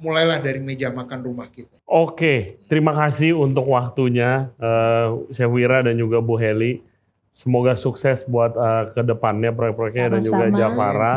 [0.00, 1.76] mulailah dari meja makan rumah kita.
[1.84, 5.52] Oke, terima kasih untuk waktunya eh Chef
[5.84, 6.87] dan juga Bu Heli.
[7.38, 10.50] Semoga sukses buat eh, ke depannya proyek-proyeknya dan juga.
[10.50, 11.14] Jafara.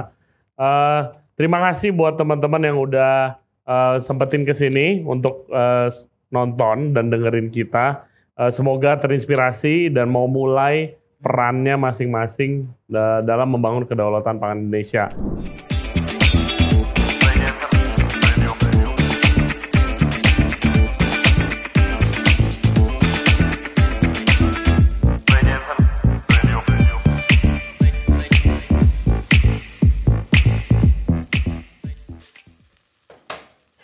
[0.54, 1.02] Eh,
[1.34, 5.90] terima kasih buat teman-teman yang udah eh, sempetin ke sini untuk eh,
[6.30, 8.06] nonton dan dengerin kita.
[8.38, 10.94] Eh, semoga terinspirasi dan mau mulai
[11.26, 15.10] perannya masing-masing da- dalam membangun kedaulatan pangan Indonesia.